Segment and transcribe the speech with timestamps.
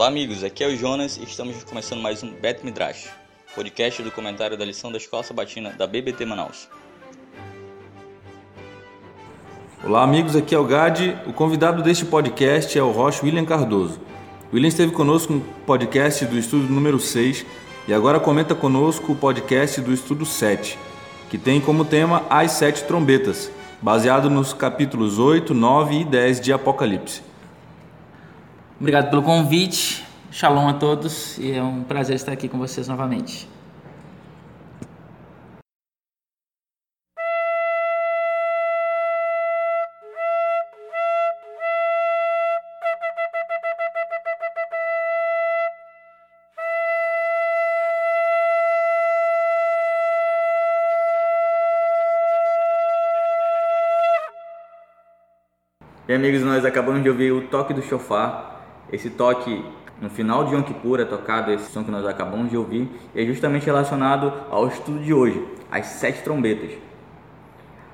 [0.00, 3.10] Olá amigos, aqui é o Jonas e estamos começando mais um Bet Midrash,
[3.54, 6.70] podcast do comentário da lição da Escola Sabatina da BBT Manaus.
[9.84, 11.14] Olá amigos, aqui é o Gade.
[11.26, 14.00] O convidado deste podcast é o Rocha William Cardoso.
[14.50, 17.44] William esteve conosco no podcast do estudo número 6
[17.86, 20.78] e agora comenta conosco o podcast do estudo 7,
[21.28, 23.50] que tem como tema As Sete Trombetas,
[23.82, 27.29] baseado nos capítulos 8, 9 e 10 de Apocalipse.
[28.80, 30.02] Obrigado pelo convite.
[30.32, 33.46] Shalom a todos e é um prazer estar aqui com vocês novamente.
[56.08, 58.59] E amigos, nós acabamos de ouvir o toque do shofar.
[58.92, 59.64] Esse toque
[60.00, 63.24] no final de Yom Kippur é tocado esse som que nós acabamos de ouvir é
[63.24, 66.70] justamente relacionado ao estudo de hoje, as sete trombetas.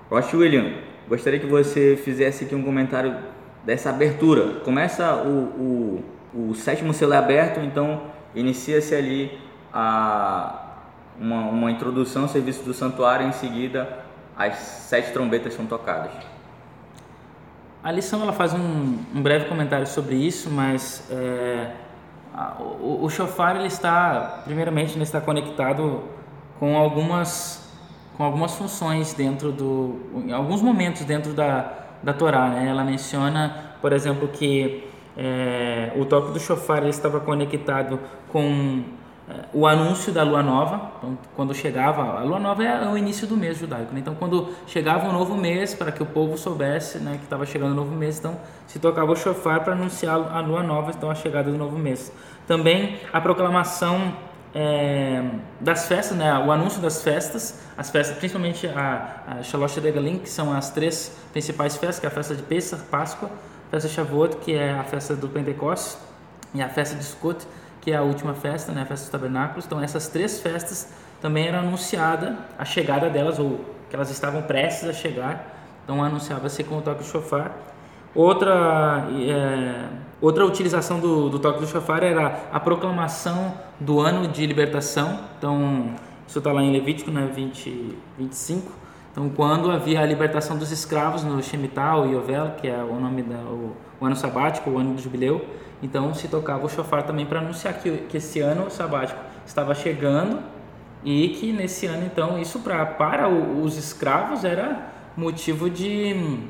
[0.08, 0.74] Rosh William,
[1.08, 3.16] gostaria que você fizesse aqui um comentário
[3.64, 4.60] dessa abertura.
[4.60, 6.02] Começa o,
[6.32, 8.02] o, o sétimo selo é aberto, então
[8.34, 9.36] inicia-se ali
[9.72, 10.76] a,
[11.20, 14.04] uma, uma introdução ao serviço do santuário, em seguida
[14.36, 16.35] as sete trombetas são tocadas.
[17.86, 21.70] A lição ela faz um, um breve comentário sobre isso, mas é,
[22.34, 26.02] a, o, o shofar ele está, primeiramente, ele está conectado
[26.58, 27.64] com algumas
[28.16, 32.66] com algumas funções dentro do, em alguns momentos dentro da, da Torá, né?
[32.68, 38.00] Ela menciona, por exemplo, que é, o toque do shofar ele estava conectado
[38.32, 38.82] com
[39.52, 43.36] o anúncio da lua nova, então, quando chegava, a lua nova é o início do
[43.36, 43.98] mês judaico, né?
[43.98, 47.70] então quando chegava um novo mês, para que o povo soubesse né, que estava chegando
[47.70, 51.10] o um novo mês, então se tocava o shofar para anunciar a lua nova, então
[51.10, 52.12] a chegada do novo mês.
[52.46, 54.14] Também a proclamação
[54.54, 55.24] é,
[55.60, 60.30] das festas, né, o anúncio das festas, as festas, principalmente a, a Shalosh Regalim, que
[60.30, 63.94] são as três principais festas, que é a festa de Pesach, Páscoa, a festa de
[63.94, 65.98] Shavuot, que é a festa do Pentecostes,
[66.54, 67.44] e a festa de Sukkot,
[67.86, 69.64] que é a última festa, né, a festa dos tabernáculos.
[69.64, 74.88] Então essas três festas também era anunciada a chegada delas ou que elas estavam prestes
[74.88, 75.54] a chegar.
[75.84, 77.56] Então anunciava-se com o toque do chofar.
[78.12, 79.84] Outra é,
[80.20, 85.20] outra utilização do, do toque do chofar era a proclamação do ano de libertação.
[85.38, 85.94] Então
[86.26, 88.72] isso está lá em Levítico, né, 20, 25.
[89.12, 93.22] Então, quando havia a libertação dos escravos no Shemitah, o Yovel, que é o nome
[93.22, 95.42] da o, o ano sabático, o ano do jubileu,
[95.82, 100.38] então se tocava o chofar também para anunciar que, que esse ano sabático estava chegando
[101.04, 106.40] e que nesse ano então isso pra, para os escravos era motivo de,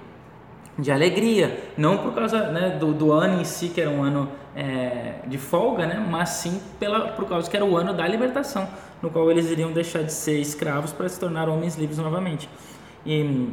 [0.78, 4.28] de alegria, não por causa né, do, do ano em si que era um ano
[4.54, 8.66] é, de folga, né, mas sim pela, por causa que era o ano da libertação,
[9.02, 12.48] no qual eles iriam deixar de ser escravos para se tornar homens livres novamente.
[13.04, 13.50] E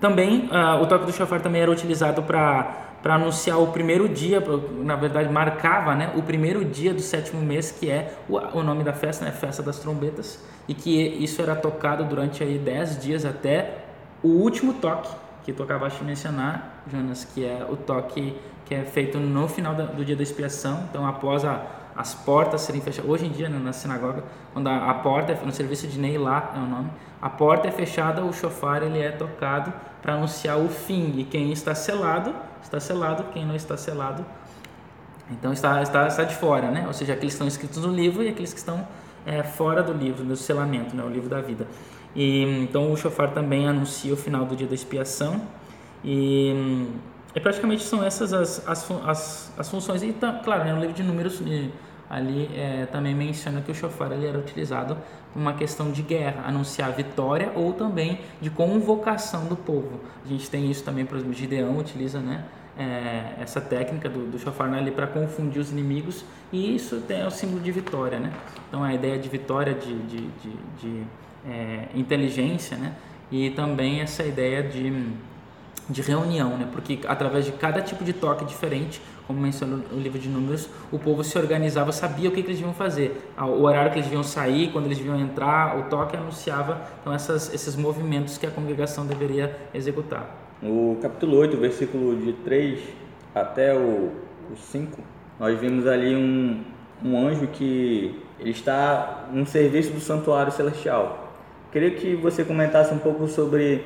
[0.00, 4.38] também uh, o toque do chofar também era utilizado para para anunciar o primeiro dia,
[4.84, 8.92] na verdade marcava né, o primeiro dia do sétimo mês, que é o, nome da
[8.92, 13.78] festa, né, Festa das Trombetas, e que isso era tocado durante aí dez dias até
[14.22, 15.08] o último toque,
[15.42, 18.36] que tu acabaste de mencionar, Jonas, que é o toque
[18.68, 21.64] que é feito no final do dia da expiação, então após a,
[21.96, 25.50] as portas serem fechadas, hoje em dia né, na sinagoga, quando a, a porta, no
[25.50, 26.90] serviço de Ney lá é o nome,
[27.20, 31.50] a porta é fechada, o chofar ele é tocado para anunciar o fim, e quem
[31.50, 34.22] está selado está selado, quem não está selado,
[35.30, 36.84] então está, está, está de fora, né?
[36.86, 38.86] Ou seja, aqueles que estão escritos no livro e aqueles que estão
[39.24, 41.02] é, fora do livro, do selamento, né?
[41.02, 41.66] O livro da vida.
[42.14, 45.40] E, então o shofar também anuncia o final do dia da expiação
[46.04, 46.86] e,
[47.34, 50.02] e praticamente são essas as, as, as, as funções.
[50.02, 51.42] E tá, claro, né, no livro de números
[52.08, 54.96] ali é, também menciona que o shofar ele era utilizado
[55.32, 60.00] por uma questão de guerra, anunciar vitória ou também de convocação do povo.
[60.24, 62.44] A gente tem isso também, por exemplo, Gideão utiliza, né?
[62.80, 67.30] É, essa técnica do, do shofar ali para confundir os inimigos e isso é o
[67.30, 68.32] símbolo de vitória, né?
[68.68, 71.02] Então a ideia de vitória, de, de, de, de
[71.44, 72.92] é, inteligência, né?
[73.32, 74.90] E também essa ideia de,
[75.88, 76.68] de reunião, né?
[76.70, 80.98] Porque através de cada tipo de toque diferente, como menciona o livro de Números, o
[80.98, 84.22] povo se organizava, sabia o que, que eles deviam fazer, o horário que eles deviam
[84.22, 89.06] sair, quando eles deviam entrar, o toque anunciava então essas, esses movimentos que a congregação
[89.06, 90.48] deveria executar.
[90.60, 92.80] No capítulo 8, versículo de 3
[93.34, 94.12] até o,
[94.50, 94.98] o 5,
[95.38, 96.64] nós vimos ali um,
[97.04, 101.34] um anjo que ele está no serviço do santuário celestial.
[101.70, 103.84] Queria que você comentasse um pouco sobre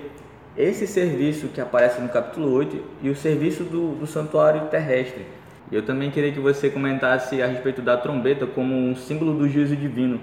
[0.56, 5.26] esse serviço que aparece no capítulo 8 e o serviço do, do santuário terrestre.
[5.70, 9.74] Eu também queria que você comentasse a respeito da trombeta como um símbolo do juízo
[9.74, 10.20] divino,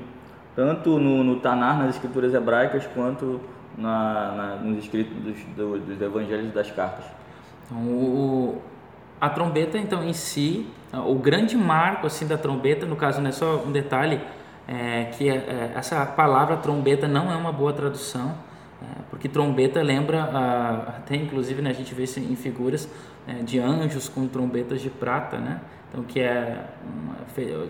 [0.56, 3.42] tanto no, no Tanar, nas escrituras hebraicas, quanto
[3.76, 7.06] na, na, nos escritos dos, do, dos evangelhos e das cartas.
[7.66, 8.62] Então, o,
[9.20, 13.32] a trombeta, então, em si, o grande marco assim da trombeta, no caso, não é
[13.32, 14.22] só um detalhe,
[14.68, 18.36] é, que é, é, essa palavra trombeta não é uma boa tradução,
[19.10, 20.24] porque trombeta lembra,
[20.88, 22.90] até inclusive né, a gente vê isso em figuras
[23.28, 25.60] é, de anjos com trombetas de prata, né?
[25.90, 26.66] Então que é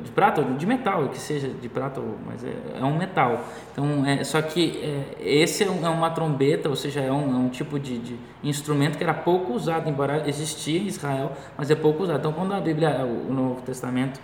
[0.03, 3.45] de prata, de metal, que seja de prata, mas é, é um metal.
[3.71, 7.38] Então é, só que é, esse é, é, uma trombeta, ou seja, é um, é
[7.38, 11.75] um tipo de, de, instrumento que era pouco usado, embora existia em Israel, mas é
[11.75, 12.19] pouco usado.
[12.19, 14.19] Então quando a Bíblia, o Novo Testamento,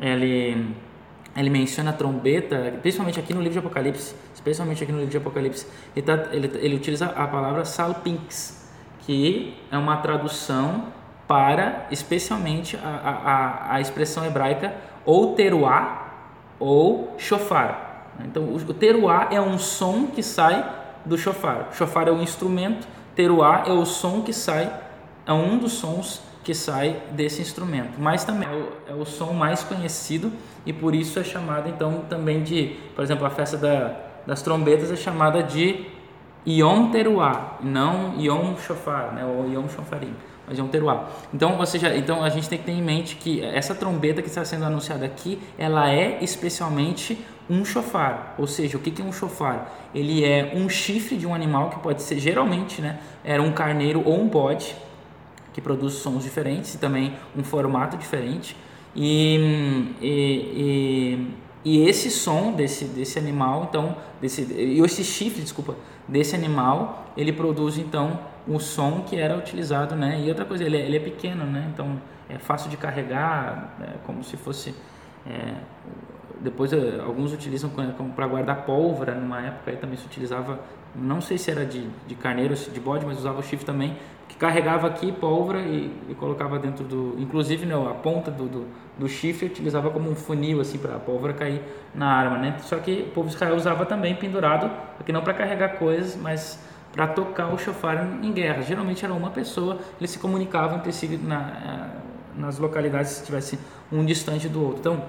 [0.00, 0.74] ele
[1.36, 5.16] ele menciona a trombeta, principalmente aqui no livro de Apocalipse, especialmente aqui no livro de
[5.18, 10.86] Apocalipse, ele, tá, ele, ele utiliza a palavra salpinx, que é uma tradução
[11.28, 14.74] para especialmente a, a, a expressão hebraica
[15.04, 16.06] ou teruá
[16.58, 18.12] ou shofar.
[18.24, 20.64] Então, o, o teruá é um som que sai
[21.04, 21.68] do shofar.
[21.72, 24.72] Shofar é um instrumento, teruá é o som que sai,
[25.26, 27.98] é um dos sons que sai desse instrumento.
[27.98, 30.32] Mas também é o, é o som mais conhecido
[30.64, 34.92] e por isso é chamado então também de, por exemplo, a festa da, das trombetas
[34.92, 35.86] é chamada de
[36.46, 40.14] Yom Teruah, não Yom Shofar, né, ou Yom Shofarim,
[40.46, 41.08] mas Yom Teruah.
[41.34, 44.28] Então, ou seja, então a gente tem que ter em mente que essa trombeta que
[44.28, 47.18] está sendo anunciada aqui, ela é especialmente
[47.50, 49.72] um shofar, ou seja, o que é um shofar?
[49.92, 54.00] Ele é um chifre de um animal que pode ser geralmente, né, era um carneiro
[54.04, 54.76] ou um bode,
[55.56, 58.54] que produz sons diferentes e também um formato diferente.
[58.94, 61.30] E, e,
[61.64, 65.74] e, e, esse som desse, desse animal, então, desse, e esse chifre, desculpa,
[66.06, 70.20] desse animal, ele produz então um som que era utilizado, né?
[70.22, 71.70] E outra coisa, ele é, ele é pequeno, né?
[71.72, 71.98] Então
[72.28, 74.74] é fácil de carregar, é como se fosse.
[75.26, 75.54] É,
[76.40, 77.70] depois eh, alguns utilizam
[78.14, 80.60] para guardar pólvora, numa época aí também se utilizava,
[80.94, 83.96] não sei se era de, de carneiro ou de bode, mas usava o chifre também
[84.28, 87.14] que carregava aqui pólvora e, e colocava dentro do.
[87.18, 88.66] Inclusive, né, a ponta do, do,
[88.98, 91.62] do chifre utilizava como um funil assim para a pólvora cair
[91.94, 92.56] na arma, né?
[92.60, 96.62] Só que o povo de Israel usava também pendurado, aqui não para carregar coisas, mas
[96.92, 98.62] para tocar o chofar em guerra.
[98.62, 103.58] Geralmente era uma pessoa, eles se comunicavam entre si na, eh, nas localidades se estivesse
[103.92, 104.80] um distante do outro.
[104.80, 105.04] Então,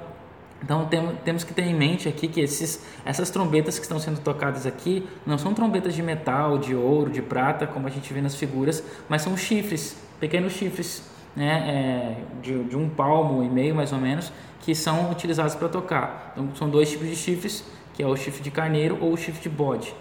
[0.63, 0.87] então
[1.23, 5.07] temos que ter em mente aqui que esses, essas trombetas que estão sendo tocadas aqui
[5.25, 8.83] não são trombetas de metal, de ouro, de prata, como a gente vê nas figuras,
[9.07, 11.03] mas são chifres, pequenos chifres,
[11.35, 14.31] né, é, de, de, um palmo e meio mais ou menos,
[14.61, 16.33] que são utilizados para tocar.
[16.33, 17.63] Então são dois tipos de chifres,
[17.93, 19.93] que é o chifre de carneiro ou o chifre de bode.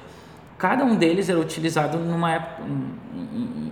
[0.57, 2.63] Cada um deles era utilizado numa época,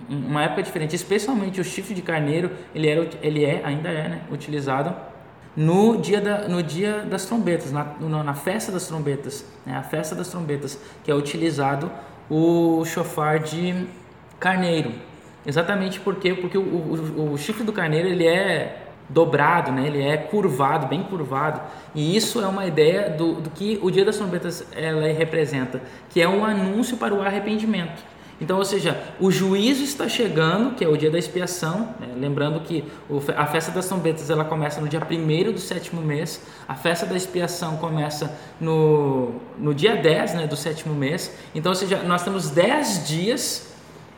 [0.07, 4.21] uma época diferente, especialmente o chifre de carneiro, ele, era, ele é, ainda é, né,
[4.31, 4.95] utilizado
[5.55, 9.75] no dia, da, no dia das trombetas, na, na festa das trombetas, né?
[9.77, 11.89] a festa das trombetas, que é utilizado
[12.29, 13.87] o chofar de
[14.39, 14.91] carneiro.
[15.45, 19.85] Exatamente porque, porque o, o, o chifre do carneiro ele é dobrado, né?
[19.87, 21.61] ele é curvado, bem curvado.
[21.93, 26.21] E isso é uma ideia do, do que o dia das trombetas ela representa, que
[26.21, 28.03] é um anúncio para o arrependimento.
[28.39, 31.95] Então, ou seja, o juízo está chegando, que é o dia da expiação.
[31.99, 32.07] Né?
[32.17, 32.83] Lembrando que
[33.35, 37.15] a festa das trombetas ela começa no dia 1 do sétimo mês, a festa da
[37.15, 41.31] expiação começa no, no dia 10 né, do sétimo mês.
[41.53, 43.73] Então, ou seja, nós temos 10 dias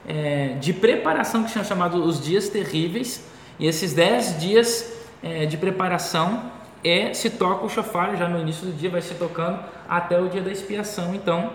[0.07, 3.24] é, de preparação, que são chamados os dias terríveis,
[3.59, 6.51] e esses 10 dias é, de preparação
[6.83, 10.27] é, se toca o chofar, já no início do dia vai se tocando até o
[10.27, 11.51] dia da expiação, então,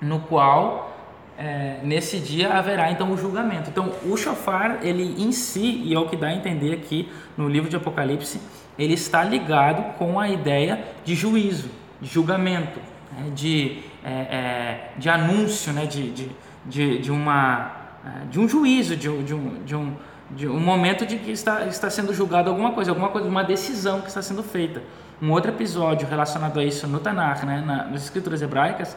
[0.00, 0.93] no qual
[1.36, 3.70] é, nesse dia haverá então o julgamento.
[3.70, 7.48] Então, o shofar, ele em si, e é o que dá a entender aqui no
[7.48, 8.40] livro de Apocalipse,
[8.78, 12.78] ele está ligado com a ideia de juízo, de julgamento,
[13.12, 16.30] né, de, é, é, de anúncio, né, de, de,
[16.64, 17.72] de, de, uma,
[18.04, 19.92] é, de um juízo, de, de, um, de, um,
[20.30, 24.00] de um momento de que está, está sendo julgado alguma coisa, alguma coisa, uma decisão
[24.00, 24.82] que está sendo feita.
[25.22, 28.96] Um outro episódio relacionado a isso no Tanakh, né, nas escrituras hebraicas,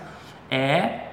[0.49, 1.06] é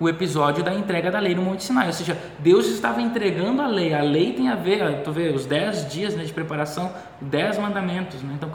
[0.00, 3.66] o episódio da entrega da lei no Monte Sinai, ou seja, Deus estava entregando a
[3.66, 3.92] lei.
[3.92, 6.90] A lei tem a ver, tu vê, os 10 dias né, de preparação,
[7.20, 8.34] 10 mandamentos, né?
[8.34, 8.50] Então,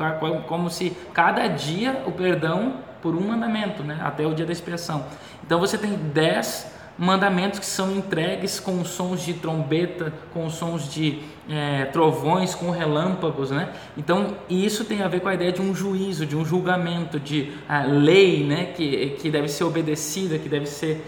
[0.47, 5.05] como se cada dia o perdão por um mandamento, né, até o dia da expiação.
[5.43, 11.19] Então, você tem 10 mandamentos que são entregues com sons de trombeta, com sons de
[11.47, 13.73] é, trovões, com relâmpagos, né?
[13.97, 17.51] Então isso tem a ver com a ideia de um juízo, de um julgamento, de
[17.69, 18.65] uh, lei, né?
[18.67, 21.05] Que, que deve ser obedecida, que deve ser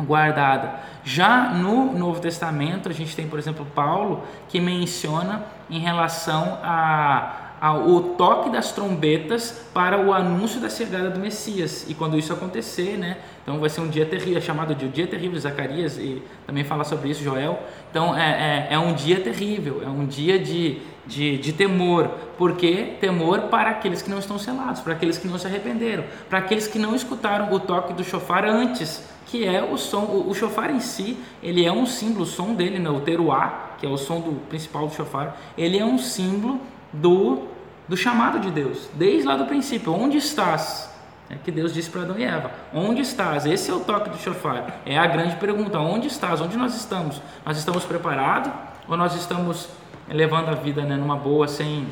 [0.00, 0.80] guardada.
[1.04, 7.48] Já no Novo Testamento, a gente tem, por exemplo, Paulo que menciona em relação a
[7.84, 11.84] o toque das trombetas para o anúncio da chegada do Messias.
[11.88, 13.18] E quando isso acontecer, né?
[13.42, 16.84] Então vai ser um dia terrível, é chamado de dia terrível, Zacarias e também fala
[16.84, 17.58] sobre isso, Joel.
[17.90, 22.08] Então é, é, é um dia terrível, é um dia de, de, de temor.
[22.36, 26.38] porque Temor para aqueles que não estão selados, para aqueles que não se arrependeram, para
[26.38, 30.34] aqueles que não escutaram o toque do chofar antes, que é o som, o, o
[30.34, 32.90] chofar em si, ele é um símbolo, o som dele, né?
[32.90, 36.60] o teruá, que é o som do principal do chofar, ele é um símbolo
[36.92, 37.42] do,
[37.86, 39.92] do chamado de Deus, desde lá do princípio.
[39.92, 40.88] Onde estás?
[41.30, 43.44] É que Deus disse para Adão e Eva: Onde estás?
[43.44, 44.80] Esse é o toque do chofar.
[44.86, 46.40] É a grande pergunta: onde estás?
[46.40, 47.20] Onde nós estamos?
[47.44, 48.50] Nós estamos preparados
[48.88, 49.68] ou nós estamos
[50.08, 51.86] levando a vida né, numa boa, sem,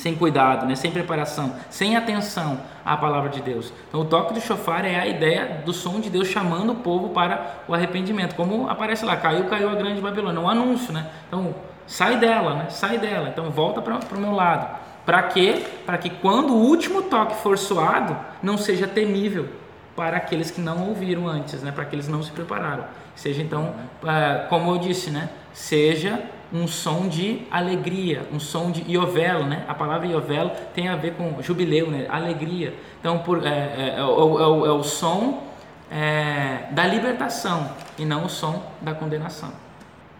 [0.00, 3.70] sem cuidado, né, sem preparação, sem atenção à palavra de Deus?
[3.88, 7.10] Então, o toque do chofar é a ideia do som de Deus chamando o povo
[7.10, 8.34] para o arrependimento.
[8.34, 10.40] Como aparece lá: caiu, caiu a grande Babilônia.
[10.40, 11.06] Um anúncio, né?
[11.28, 11.54] Então,
[11.86, 12.70] sai dela, né?
[12.70, 13.28] Sai dela.
[13.28, 14.78] Então, volta para o meu lado.
[15.04, 15.66] Para quê?
[15.84, 19.48] Para que quando o último toque for soado, não seja temível
[19.94, 21.72] para aqueles que não ouviram antes, né?
[21.72, 22.84] para aqueles que não se prepararam.
[23.14, 23.74] Seja então,
[24.06, 25.28] é, como eu disse, né?
[25.52, 29.64] seja um som de alegria, um som de iovelo, né?
[29.68, 32.06] A palavra iovelo tem a ver com jubileu, né?
[32.08, 32.74] Alegria.
[32.98, 35.44] Então, por, é, é, é, é o, é o, som
[35.90, 39.52] é, da libertação e não o som da condenação.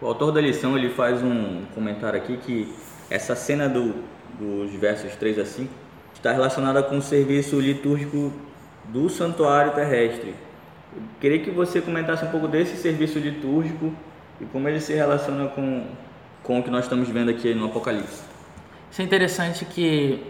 [0.01, 2.73] O autor da lição ele faz um comentário aqui que
[3.09, 3.93] essa cena do
[4.41, 5.71] dos versos 3 a 5,
[6.13, 8.31] está relacionada com o serviço litúrgico
[8.85, 10.33] do santuário terrestre.
[10.93, 13.93] Eu queria que você comentasse um pouco desse serviço litúrgico
[14.39, 15.85] e como ele se relaciona com,
[16.43, 18.21] com o que nós estamos vendo aqui no Apocalipse.
[18.91, 20.23] Isso é interessante que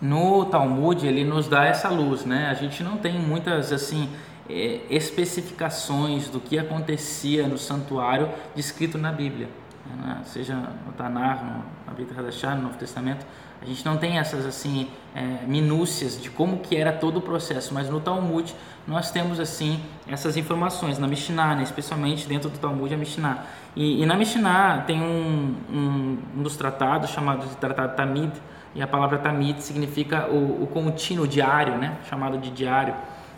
[0.00, 2.48] no Talmud ele nos dá essa luz, né?
[2.50, 4.08] A gente não tem muitas assim
[4.48, 9.48] eh, especificações do que acontecia no santuário descrito na Bíblia
[9.96, 10.20] né?
[10.24, 13.24] seja no Tanar, no, na Bíblia no Novo Testamento,
[13.60, 17.74] a gente não tem essas assim é, minúcias de como que era todo o processo,
[17.74, 18.54] mas no Talmud
[18.86, 21.62] nós temos assim essas informações na Mishnah, né?
[21.64, 23.44] especialmente dentro do Talmud a Mishnah.
[23.78, 28.32] E, e na Mishnah tem um, um, um, dos tratados chamado de Tratado Tamid,
[28.74, 31.96] e a palavra Tamid significa o, o contínuo, diário, né?
[32.10, 32.92] chamado de diário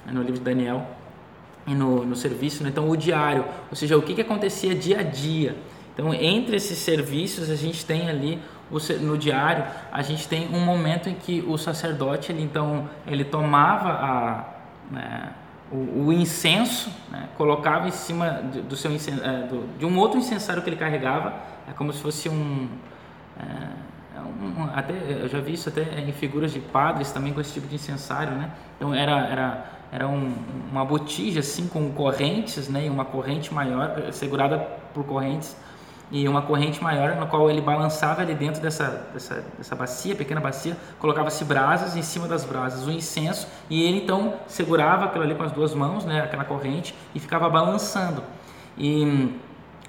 [0.06, 0.12] né?
[0.12, 0.86] no livro de Daniel
[1.66, 2.62] e no, no serviço.
[2.64, 2.70] Né?
[2.70, 5.54] Então o diário, ou seja, o que, que acontecia dia a dia.
[5.92, 8.40] Então, entre esses serviços, a gente tem ali
[9.02, 13.90] no diário, a gente tem um momento em que o sacerdote, ele então, ele tomava
[13.90, 14.44] a,
[14.90, 15.32] né,
[15.70, 20.62] o, o, incenso, né, colocava em cima do seu é, do, de um outro incensário
[20.62, 21.34] que ele carregava,
[21.68, 22.68] é como se fosse um,
[23.38, 27.40] é, é um, até eu já vi isso até em figuras de padres também com
[27.40, 28.50] esse tipo de incensário, né?
[28.76, 30.32] Então era era era um,
[30.70, 34.58] uma botija assim com correntes, né, e uma corrente maior segurada
[34.94, 35.56] por correntes
[36.10, 40.40] e uma corrente maior, no qual ele balançava ali dentro dessa, dessa, dessa bacia, pequena
[40.40, 45.34] bacia, colocava-se brasas em cima das brasas, o incenso, e ele então segurava aquilo ali
[45.34, 48.24] com as duas mãos, né, aquela corrente, e ficava balançando.
[48.76, 49.36] E,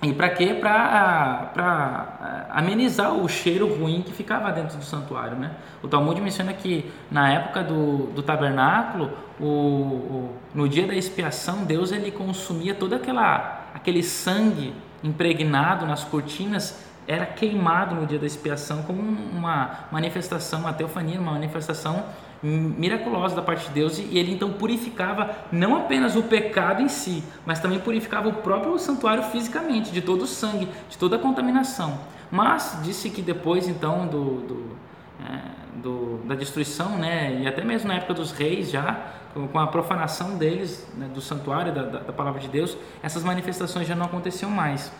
[0.04, 0.54] e para quê?
[0.54, 5.38] Para ah, amenizar o cheiro ruim que ficava dentro do santuário.
[5.38, 5.52] Né?
[5.82, 11.64] O Talmud menciona que na época do, do tabernáculo, o, o, no dia da expiação,
[11.64, 14.74] Deus ele consumia todo aquela, aquele sangue
[15.04, 21.34] impregnado nas cortinas era queimado no dia da expiação como uma manifestação, uma teofania, uma
[21.34, 22.06] manifestação
[22.44, 27.24] miraculosa da parte de Deus e ele então purificava não apenas o pecado em si,
[27.46, 32.00] mas também purificava o próprio santuário fisicamente, de todo o sangue, de toda a contaminação.
[32.32, 34.78] Mas disse que depois então do, do,
[35.24, 39.68] é, do da destruição, né, e até mesmo na época dos reis já, com a
[39.68, 44.52] profanação deles, né, do santuário, da, da, palavra de Deus, essas manifestações já não aconteciam
[44.52, 44.92] mais.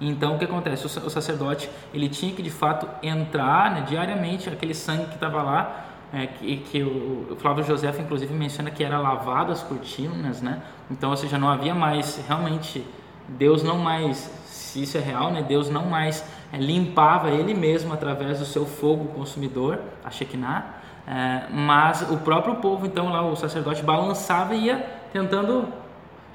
[0.00, 0.84] Então, o que acontece?
[0.84, 5.86] O sacerdote ele tinha que de fato entrar né, diariamente aquele sangue que estava lá,
[6.12, 10.60] é, que, que o, Flávio José, inclusive, menciona que era lavado as cortinas, né?
[10.90, 12.84] Então, ou seja, não havia mais realmente
[13.28, 15.42] Deus não mais, se isso é real, né?
[15.42, 16.22] Deus não mais
[16.58, 22.86] limpava Ele mesmo através do seu fogo consumidor, a Shekinah, é, mas o próprio povo,
[22.86, 24.78] então, lá o sacerdote balançava e ia
[25.12, 25.68] tentando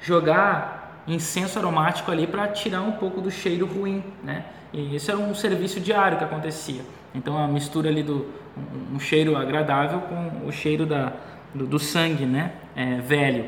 [0.00, 4.44] jogar incenso aromático ali para tirar um pouco do cheiro ruim, né?
[4.72, 6.82] E isso era um serviço diário que acontecia.
[7.14, 8.26] Então a mistura ali do
[8.92, 11.12] um, cheiro agradável com o cheiro da,
[11.54, 12.52] do, do sangue, né?
[12.76, 13.46] É, velho.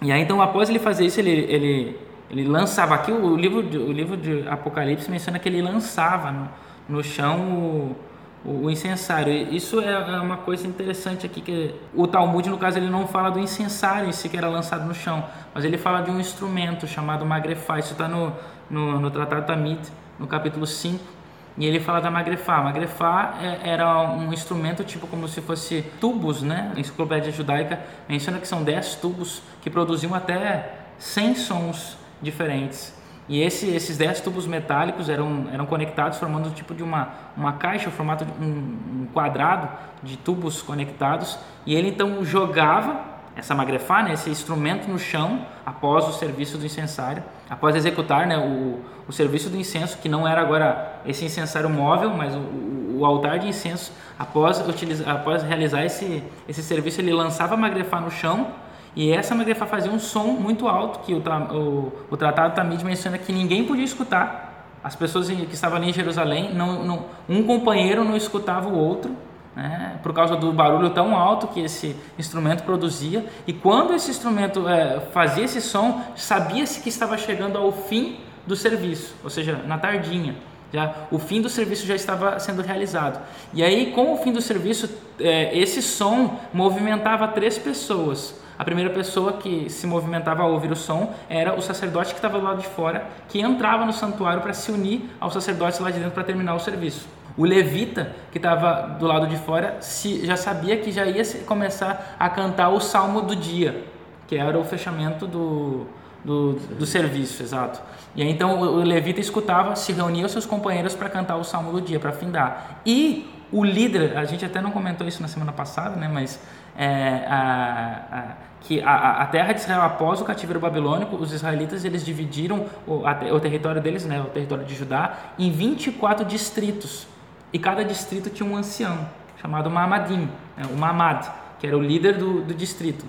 [0.00, 1.98] E aí então após ele fazer isso ele, ele,
[2.30, 6.48] ele lançava aqui o livro de, o livro de Apocalipse menciona que ele lançava no,
[6.88, 7.96] no chão o,
[8.44, 9.32] o, o incensário.
[9.52, 13.30] Isso é, é uma coisa interessante aqui que o Talmud no caso ele não fala
[13.30, 16.86] do incensário em si que era lançado no chão, mas ele fala de um instrumento
[16.86, 17.80] chamado magrefá.
[17.80, 18.32] Isso está no,
[18.70, 19.80] no, no Tratado Tamid,
[20.16, 21.20] no capítulo 5.
[21.58, 22.62] E ele fala da magrefá.
[22.62, 26.72] Magrefá é, era um instrumento tipo como se fosse tubos, né?
[26.76, 32.94] A enciclopédia judaica menciona que são 10 tubos que produziam até 100 sons diferentes.
[33.28, 37.52] E esse, esses 10 tubos metálicos eram, eram conectados formando um tipo de uma, uma
[37.52, 39.68] caixa, o formato de um, um quadrado
[40.02, 41.38] de tubos conectados.
[41.64, 46.66] E ele então jogava essa magrefá, né, esse instrumento no chão após o serviço do
[46.66, 51.70] incensário, após executar né, o, o serviço do incenso, que não era agora esse incensário
[51.70, 57.12] móvel, mas o, o altar de incenso, após, utilizar, após realizar esse, esse serviço, ele
[57.12, 58.48] lançava a magrefá no chão
[58.94, 63.18] e essa Magrefa fazia um som muito alto, que o, o, o Tratado Tamid menciona
[63.18, 64.48] que ninguém podia escutar.
[64.82, 69.14] As pessoas que estavam ali em Jerusalém, não, não, um companheiro não escutava o outro,
[69.54, 73.24] né, por causa do barulho tão alto que esse instrumento produzia.
[73.46, 78.16] E quando esse instrumento é, fazia esse som, sabia-se que estava chegando ao fim
[78.46, 80.34] do serviço, ou seja, na tardinha.
[80.72, 83.20] Já, o fim do serviço já estava sendo realizado.
[83.52, 88.90] E aí, com o fim do serviço, é, esse som movimentava três pessoas a primeira
[88.90, 92.60] pessoa que se movimentava ao ouvir o som era o sacerdote que estava do lado
[92.60, 96.24] de fora, que entrava no santuário para se unir aos sacerdotes lá de dentro para
[96.24, 97.08] terminar o serviço.
[97.38, 102.16] O levita, que estava do lado de fora, se, já sabia que já ia começar
[102.18, 103.82] a cantar o salmo do dia,
[104.28, 105.86] que era o fechamento do,
[106.24, 107.80] do, do serviço, exato.
[108.14, 111.72] E aí então o levita escutava, se reunia os seus companheiros para cantar o salmo
[111.72, 112.80] do dia, para findar.
[112.84, 116.40] E o líder, a gente até não comentou isso na semana passada, né, mas
[116.76, 118.22] é, a, a,
[118.60, 123.02] que a, a, terra de Israel após o cativeiro babilônico, os israelitas eles dividiram o,
[123.04, 127.06] o território deles, né, o território de Judá, em 24 distritos.
[127.52, 129.08] E cada distrito tinha um ancião
[129.40, 133.04] chamado Mamadim, né, o Mamad, que era o líder do, do distrito.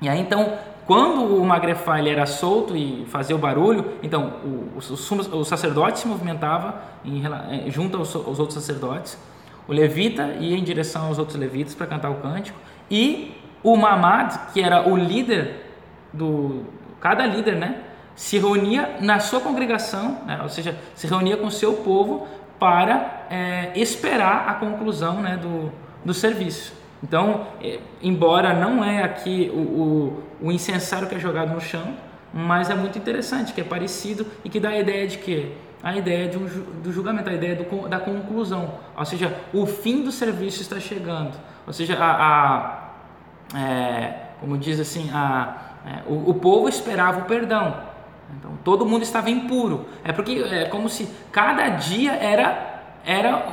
[0.00, 0.56] E aí então,
[0.88, 5.98] quando o Magrefá ele era solto e fazia o barulho, então o, o, o sacerdote
[5.98, 7.22] se movimentava em,
[7.70, 9.18] junto aos, aos outros sacerdotes,
[9.68, 12.58] o levita ia em direção aos outros levitas para cantar o cântico
[12.90, 15.66] e o Mamad, que era o líder
[16.10, 16.64] do
[16.98, 17.82] cada líder, né,
[18.16, 22.26] se reunia na sua congregação, né, ou seja, se reunia com o seu povo
[22.58, 25.70] para é, esperar a conclusão né, do,
[26.02, 26.77] do serviço.
[27.02, 31.94] Então, é, embora não é aqui o, o, o incensário que é jogado no chão,
[32.32, 35.96] mas é muito interessante, que é parecido e que dá a ideia de que a
[35.96, 36.46] ideia de um,
[36.82, 41.38] do julgamento, a ideia do, da conclusão, ou seja, o fim do serviço está chegando,
[41.66, 42.10] ou seja, a,
[43.54, 45.56] a é, como diz assim, a,
[45.86, 47.76] é, o, o, povo esperava o perdão,
[48.36, 53.46] então todo mundo estava impuro, é porque é como se cada dia era era,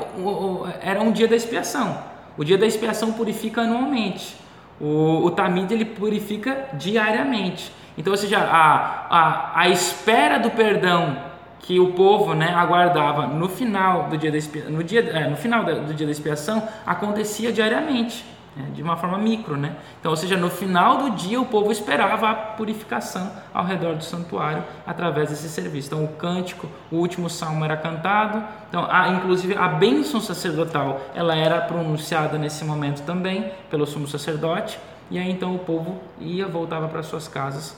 [0.81, 1.97] era um dia da expiação,
[2.37, 4.35] o dia da expiação purifica anualmente,
[4.79, 11.17] o, o Tamid ele purifica diariamente, então ou seja, a, a, a espera do perdão
[11.59, 15.35] que o povo né, aguardava no final do dia da expiação, no, dia, é, no
[15.35, 18.23] final do dia da expiação acontecia diariamente,
[18.55, 19.75] né, de uma forma micro, né?
[19.99, 24.03] Então, ou seja, no final do dia o povo esperava a purificação ao redor do
[24.03, 25.87] santuário através desse serviço.
[25.87, 28.43] Então, o cântico, o último salmo era cantado.
[28.69, 34.79] Então, a, inclusive a bênção sacerdotal, ela era pronunciada nesse momento também pelo sumo sacerdote.
[35.11, 37.77] E aí então o povo ia voltava para suas casas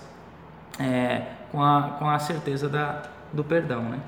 [0.80, 4.00] é, com, a, com a certeza da do perdão, né?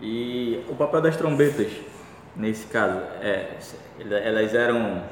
[0.00, 1.72] E o papel das trombetas,
[2.36, 3.56] nesse caso, é,
[3.98, 5.02] elas eram,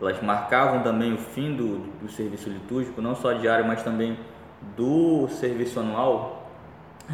[0.00, 4.18] elas marcavam também o fim do, do serviço litúrgico, não só diário, mas também
[4.76, 6.50] do serviço anual?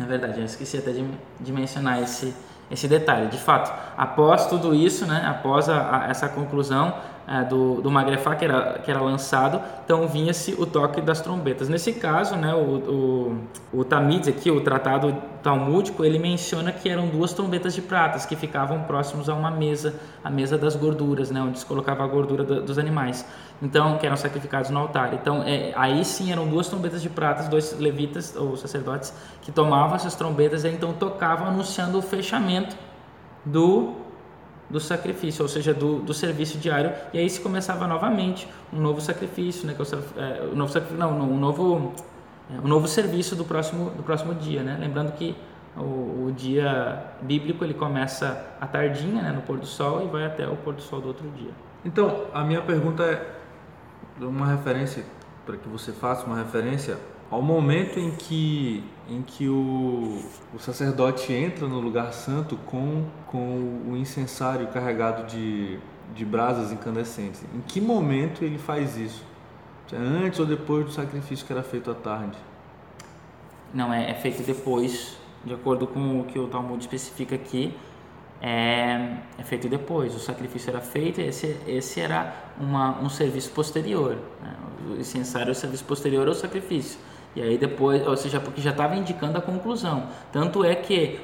[0.01, 1.05] É verdade, eu esqueci até de,
[1.40, 2.35] de mencionar esse,
[2.71, 3.29] esse detalhe.
[3.29, 6.95] De fato, após tudo isso, né, após a, a, essa conclusão,
[7.31, 11.69] é, do, do Magrefá que era, que era lançado, então vinha-se o toque das trombetas.
[11.69, 13.38] Nesse caso, né, o,
[13.73, 18.27] o, o Tamid aqui, o tratado talmúdico, ele menciona que eram duas trombetas de pratas
[18.27, 22.07] que ficavam próximos a uma mesa, a mesa das gorduras, né, onde se colocava a
[22.09, 23.25] gordura do, dos animais,
[23.62, 25.14] então que eram sacrificados no altar.
[25.14, 29.95] Então é, aí sim eram duas trombetas de pratas, dois levitas ou sacerdotes que tomavam
[29.95, 32.77] essas trombetas e então tocavam anunciando o fechamento
[33.45, 34.00] do
[34.71, 39.01] do sacrifício, ou seja, do, do serviço diário, e aí se começava novamente um novo
[39.01, 41.93] sacrifício, né, que é o, é, o novo sacrifício, não, um novo
[42.51, 44.77] é, um novo serviço do próximo do próximo dia, né?
[44.81, 45.37] Lembrando que
[45.77, 50.27] o, o, dia bíblico ele começa à tardinha, né, no pôr do sol e vai
[50.27, 51.53] até o pôr do sol do outro dia.
[51.85, 55.05] Então, a minha pergunta é uma referência
[55.47, 56.99] para que você faça uma referência
[57.31, 60.23] ao momento em que, em que o,
[60.55, 65.79] o sacerdote entra no lugar santo com, com o incensário carregado de,
[66.14, 67.42] de brasas incandescentes.
[67.55, 69.25] Em que momento ele faz isso?
[69.92, 72.38] Antes ou depois do sacrifício que era feito à tarde?
[73.75, 77.75] Não, é, é feito depois, de acordo com o que o Talmud especifica aqui
[78.40, 80.14] é, é, feito depois.
[80.14, 84.16] O sacrifício era feito, esse, esse era uma, um serviço posterior.
[84.40, 84.55] Né?
[84.88, 86.99] O incensário é o serviço posterior ao sacrifício.
[87.35, 90.05] E aí depois, ou seja, porque já estava indicando a conclusão.
[90.33, 91.21] Tanto é que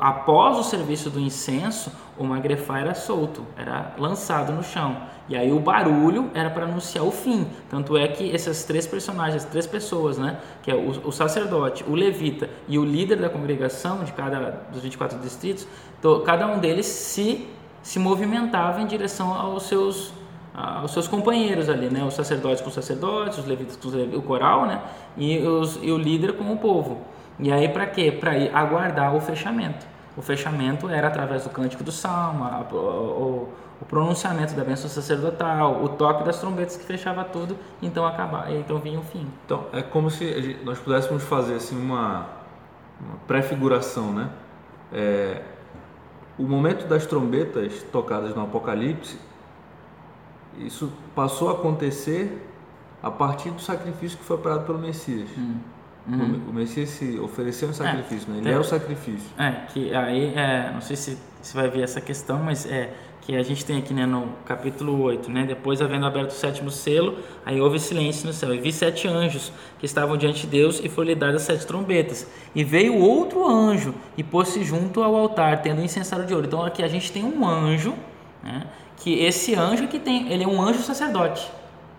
[0.00, 4.96] após o serviço do incenso, o magrefá era solto, era lançado no chão.
[5.28, 7.46] E aí o barulho era para anunciar o fim.
[7.68, 11.94] Tanto é que essas três personagens, três pessoas, né, que é o, o sacerdote, o
[11.94, 15.68] levita e o líder da congregação de cada dos 24 distritos,
[16.00, 17.46] to, cada um deles se
[17.82, 20.12] se movimentava em direção aos seus
[20.54, 22.04] aos seus companheiros ali, né?
[22.04, 24.82] Os sacerdotes com os sacerdotes, os levitas com o coral, né?
[25.16, 27.02] E, os, e o líder com o povo.
[27.38, 28.10] E aí para quê?
[28.10, 29.86] Para aguardar o fechamento.
[30.16, 33.48] O fechamento era através do cântico do salmo, a, o,
[33.80, 38.78] o, pronunciamento da bênção sacerdotal, o toque das trombetas que fechava tudo, então acabava, então
[38.78, 39.28] vinha o fim.
[39.46, 42.26] Então é como se nós pudéssemos fazer assim uma,
[43.00, 44.28] uma prefiguração, né?
[44.92, 45.42] É,
[46.36, 49.18] o momento das trombetas tocadas no Apocalipse
[50.66, 52.44] isso passou a acontecer
[53.02, 55.28] a partir do sacrifício que foi operado pelo Messias.
[55.36, 55.56] Hum.
[56.08, 56.40] Uhum.
[56.48, 58.38] O Messias se ofereceu um sacrifício, é, né?
[58.38, 59.28] Ele é, é o sacrifício.
[59.38, 62.94] É, que aí, é, não sei se você vai ver essa questão, mas é
[63.28, 65.44] que a gente tem aqui né, no capítulo 8, né?
[65.44, 68.54] Depois, havendo aberto o sétimo selo, aí houve silêncio no céu.
[68.54, 72.26] E vi sete anjos que estavam diante de Deus e foram lhe dadas sete trombetas.
[72.54, 76.46] E veio outro anjo e pôs-se junto ao altar, tendo um incensário de ouro.
[76.46, 77.92] Então aqui a gente tem um anjo,
[78.42, 78.66] né?
[78.98, 81.50] Que esse anjo que tem, ele é um anjo sacerdote,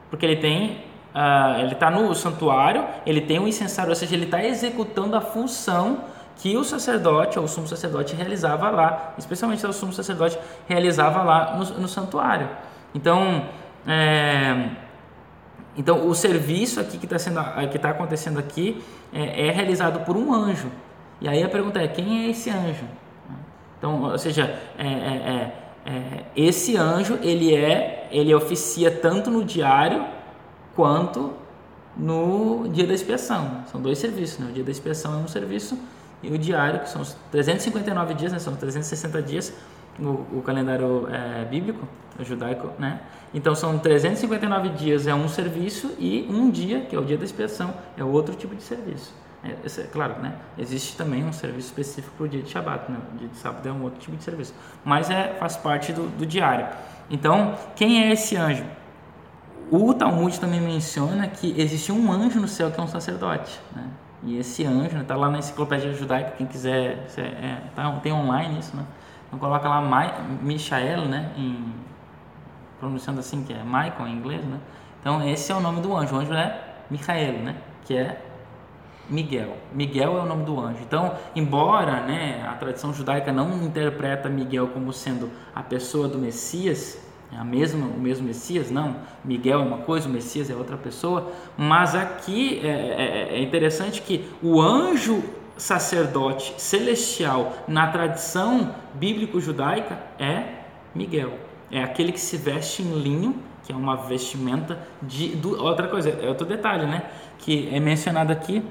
[0.09, 0.83] porque ele tem,
[1.15, 5.21] uh, ele está no santuário, ele tem um incensário, ou seja, ele está executando a
[5.21, 6.01] função
[6.37, 11.57] que o sacerdote ou o sumo sacerdote realizava lá, especialmente o sumo sacerdote realizava lá
[11.57, 12.49] no, no santuário.
[12.95, 13.45] Então,
[13.85, 14.69] é,
[15.75, 18.81] então o serviço aqui que está sendo, que está acontecendo aqui
[19.13, 20.71] é, é realizado por um anjo.
[21.19, 22.85] E aí a pergunta é quem é esse anjo?
[23.77, 25.53] Então, ou seja, é, é,
[25.85, 30.05] é esse anjo ele é ele oficia tanto no diário
[30.75, 31.33] quanto
[31.95, 33.63] no dia da expiação.
[33.71, 34.49] São dois serviços, né?
[34.49, 35.77] O dia da expiação é um serviço
[36.21, 38.39] e o diário, que são os 359 dias, né?
[38.39, 39.53] são 360 dias
[39.97, 41.87] no o calendário é, bíblico,
[42.21, 43.01] judaico, né?
[43.33, 47.25] Então são 359 dias é um serviço e um dia, que é o dia da
[47.25, 49.13] expiação, é outro tipo de serviço.
[49.43, 50.35] É, é, claro, né?
[50.57, 52.97] Existe também um serviço específico para o dia de Shabat, né?
[53.13, 56.07] O dia de sábado é um outro tipo de serviço, mas é faz parte do,
[56.17, 56.67] do diário.
[57.09, 58.65] Então, quem é esse anjo?
[59.71, 63.87] O Talmud também menciona que existe um anjo no céu que é um sacerdote, né?
[64.23, 68.59] E esse anjo está né, lá na enciclopédia judaica, quem quiser, é, tá, tem online
[68.59, 68.83] isso, né?
[69.27, 69.81] Então coloca lá
[70.41, 71.31] Michael, né?
[71.37, 71.73] Em,
[72.79, 74.59] pronunciando assim, que é Michael em inglês, né?
[74.99, 76.15] Então esse é o nome do anjo.
[76.15, 77.55] O anjo é Michael, né?
[77.85, 78.28] Que é
[79.09, 79.57] Miguel.
[79.73, 80.79] Miguel é o nome do anjo.
[80.81, 86.99] Então, embora né, a tradição judaica não interpreta Miguel como sendo a pessoa do Messias,
[87.31, 88.95] é a mesma, o mesmo Messias, não.
[89.23, 91.31] Miguel é uma coisa, o Messias é outra pessoa.
[91.57, 95.23] Mas aqui é, é, é interessante que o anjo
[95.57, 100.43] sacerdote celestial na tradição bíblico-judaica é
[100.95, 101.33] Miguel.
[101.71, 105.35] É aquele que se veste em linho, que é uma vestimenta de.
[105.35, 107.03] Do, outra coisa, é outro detalhe, né?
[107.37, 108.63] Que é mencionado aqui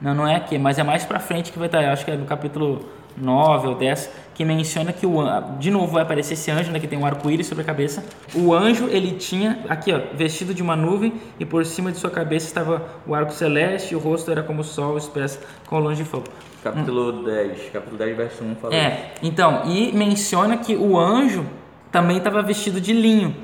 [0.00, 2.16] não, não é aqui, mas é mais para frente que vai estar, acho que é
[2.16, 2.84] no capítulo
[3.16, 5.22] 9 ou 10, que menciona que o
[5.58, 8.04] de novo vai aparecer esse anjo, né, que tem um arco-íris sobre a cabeça.
[8.34, 12.10] O anjo, ele tinha aqui, ó, vestido de uma nuvem e por cima de sua
[12.10, 15.78] cabeça estava o arco celeste, e o rosto era como o sol, os pés com
[15.78, 16.24] longe de fogo.
[16.62, 17.24] Capítulo hum.
[17.24, 19.20] 10, capítulo 10, verso 1 fala É, isso.
[19.22, 21.46] então, e menciona que o anjo
[21.92, 23.36] também estava vestido de linho,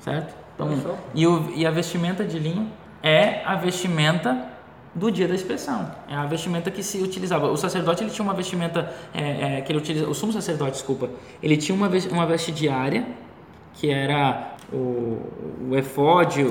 [0.00, 0.34] certo?
[0.54, 2.68] Então, e, o, e a vestimenta de linho
[3.02, 4.51] é a vestimenta
[4.94, 5.90] do dia da expressão.
[6.08, 7.50] É a vestimenta que se utilizava.
[7.50, 10.08] O sacerdote ele tinha uma vestimenta é, é, que ele utiliza.
[10.08, 11.08] O sumo sacerdote, desculpa,
[11.42, 13.06] ele tinha uma veste, uma veste diária
[13.74, 16.46] que era o, o o,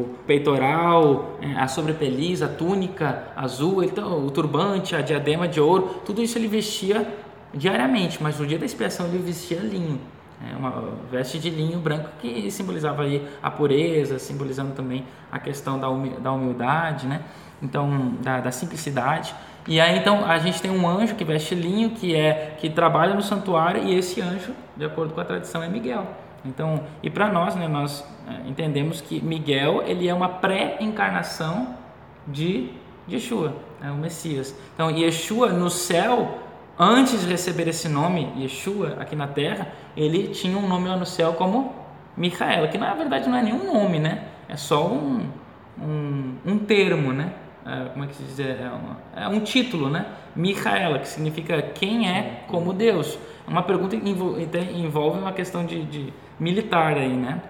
[0.00, 6.00] o, peitoral, é, a sobrepeliz, a túnica azul, então, o turbante, a diadema de ouro,
[6.04, 7.06] tudo isso ele vestia
[7.52, 10.00] diariamente, mas no dia da expiação ele vestia linho.
[10.40, 15.78] É uma veste de linho branco que simbolizava aí a pureza, simbolizando também a questão
[15.78, 17.22] da humildade, né?
[17.62, 19.34] então da, da, simplicidade.
[19.66, 23.14] E aí então a gente tem um anjo que veste linho, que é que trabalha
[23.14, 26.06] no santuário e esse anjo, de acordo com a tradição, é Miguel.
[26.44, 31.74] Então, e para nós, né, nós é, entendemos que Miguel ele é uma pré-encarnação
[32.26, 32.70] de
[33.10, 34.54] Yeshua, é o Messias.
[34.74, 36.38] Então, Yeshua no céu,
[36.78, 41.06] antes de receber esse nome, Yeshua, aqui na terra, ele tinha um nome lá no
[41.06, 41.74] céu como
[42.16, 44.24] Micaela, que na verdade não é nenhum nome, né?
[44.48, 45.28] É só um,
[45.80, 47.32] um, um termo, né?
[47.64, 48.38] É, como é que se diz?
[48.40, 50.06] É, uma, é um título, né?
[50.34, 53.18] Micaela, que significa quem é como Deus.
[53.46, 57.42] É uma pergunta que envolve uma questão de, de militar aí, né?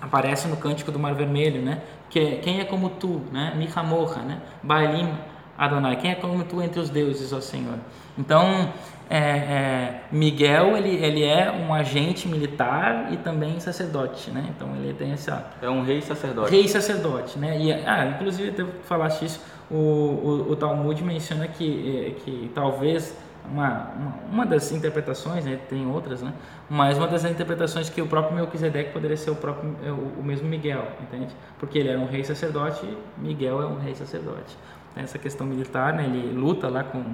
[0.00, 1.80] Aparece no Cântico do Mar Vermelho, né?
[2.10, 3.54] Que, quem é como tu, né?
[3.56, 4.40] Mihamorra, né?
[4.62, 5.08] Baalim
[5.56, 7.78] Adonai, quem é como tu entre os deuses, ó Senhor.
[8.18, 8.72] Então,
[9.08, 14.46] é, é, Miguel ele, ele é um agente militar e também sacerdote, né?
[14.54, 16.50] Então ele tem essa é um rei sacerdote.
[16.50, 17.56] Rei sacerdote, né?
[17.58, 19.40] E ah, inclusive eu falaste isso,
[19.70, 23.16] o, o, o Talmud menciona que que talvez
[23.50, 26.32] uma, uma, uma, das interpretações, né, tem outras, né,
[26.68, 30.22] mas uma das interpretações que o próprio Melquisedeque poderia ser o próprio é, o, o
[30.22, 31.34] mesmo Miguel, entende?
[31.58, 34.56] Porque ele era um rei sacerdote, Miguel é um rei sacerdote.
[34.96, 37.04] Tem essa questão militar, né, ele luta lá com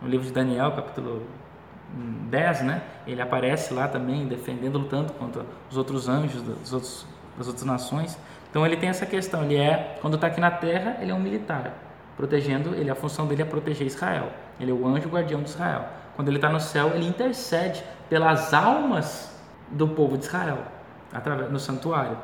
[0.00, 1.26] no livro de Daniel, capítulo
[2.30, 2.82] 10, né?
[3.04, 8.16] Ele aparece lá também defendendo, lutando contra os outros anjos dos outros, das outras nações.
[8.48, 11.18] Então ele tem essa questão, ele é, quando está aqui na terra, ele é um
[11.18, 11.72] militar,
[12.16, 14.30] protegendo, ele a função dele é proteger Israel.
[14.60, 15.84] Ele é o anjo guardião de Israel.
[16.14, 19.36] Quando ele está no céu, ele intercede pelas almas
[19.68, 20.58] do povo de Israel,
[21.12, 22.16] através no santuário.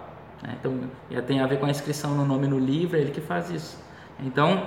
[0.44, 0.56] Né?
[0.60, 0.78] Então,
[1.26, 3.82] tem a ver com a inscrição no nome no livro, é ele que faz isso.
[4.20, 4.66] Então,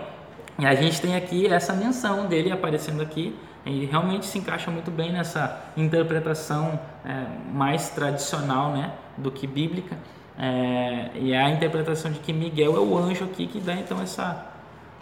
[0.58, 4.92] e a gente tem aqui essa menção dele aparecendo aqui, e realmente se encaixa muito
[4.92, 9.98] bem nessa interpretação é, mais tradicional né, do que bíblica.
[10.38, 14.02] É, e é a interpretação de que Miguel é o anjo aqui que dá então
[14.02, 14.46] essa,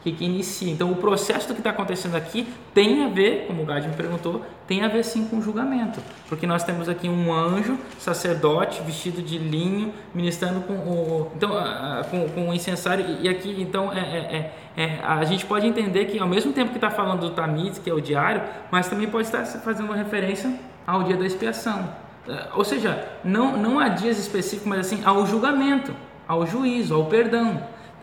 [0.03, 0.71] que, que inicia.
[0.71, 3.95] Então, o processo do que está acontecendo aqui tem a ver, como o Gad me
[3.95, 8.81] perguntou, tem a ver sim com o julgamento, porque nós temos aqui um anjo, sacerdote,
[8.81, 11.51] vestido de linho, ministrando com o, então,
[12.11, 16.05] com, com o incensário, e aqui, então, é, é, é, é, a gente pode entender
[16.05, 19.07] que, ao mesmo tempo que está falando do Tamiz, que é o diário, mas também
[19.07, 20.53] pode estar fazendo uma referência
[20.85, 21.89] ao dia da expiação.
[22.27, 25.93] É, ou seja, não, não há dias específicos, mas assim, ao julgamento,
[26.27, 27.61] ao juízo, ao perdão.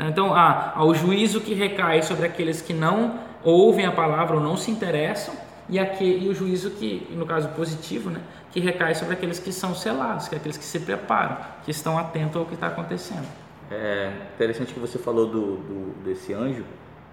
[0.08, 4.56] Então, há, o juízo que recai sobre aqueles que não ouvem a palavra ou não
[4.56, 5.34] se interessam,
[5.68, 9.74] e, e o juízo que, no caso positivo, né, que recai sobre aqueles que são
[9.74, 13.26] selados, que é aqueles que se preparam, que estão atentos ao que está acontecendo.
[13.70, 16.64] É interessante que você falou do, do, desse anjo,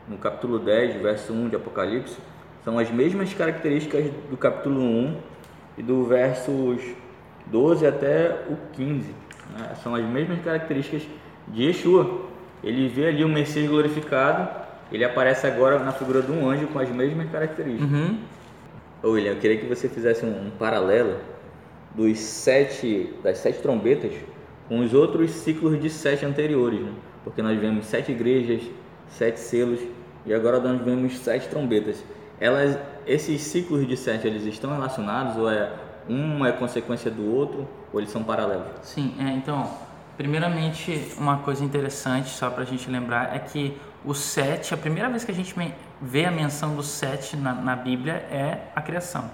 [0.08, 2.18] no capítulo 10, verso 1 de Apocalipse,
[2.64, 5.18] são as mesmas características do capítulo 1
[5.78, 6.82] e do versos
[7.46, 9.14] 12 até o 15.
[9.58, 9.76] Né?
[9.84, 11.04] São as mesmas características
[11.48, 12.26] de Yeshua.
[12.64, 14.50] Ele vê ali o Messias glorificado,
[14.92, 17.92] ele aparece agora na figura de um anjo com as mesmas características.
[17.92, 18.18] Uhum.
[19.04, 21.18] William, eu queria que você fizesse um, um paralelo
[21.94, 24.12] dos sete, das sete trombetas
[24.68, 26.92] com os outros ciclos de sete anteriores, né?
[27.24, 28.62] porque nós vemos sete igrejas,
[29.10, 29.80] sete selos
[30.26, 32.04] e agora nós vemos sete trombetas.
[32.40, 35.72] Elas, esses ciclos de sete, eles estão relacionados ou é
[36.10, 38.68] um é consequência do outro ou eles são paralelos?
[38.82, 39.70] Sim, é, então
[40.18, 45.08] Primeiramente, uma coisa interessante, só para a gente lembrar, é que o sete, a primeira
[45.10, 45.54] vez que a gente
[46.02, 49.30] vê a menção do sete na, na Bíblia é a criação.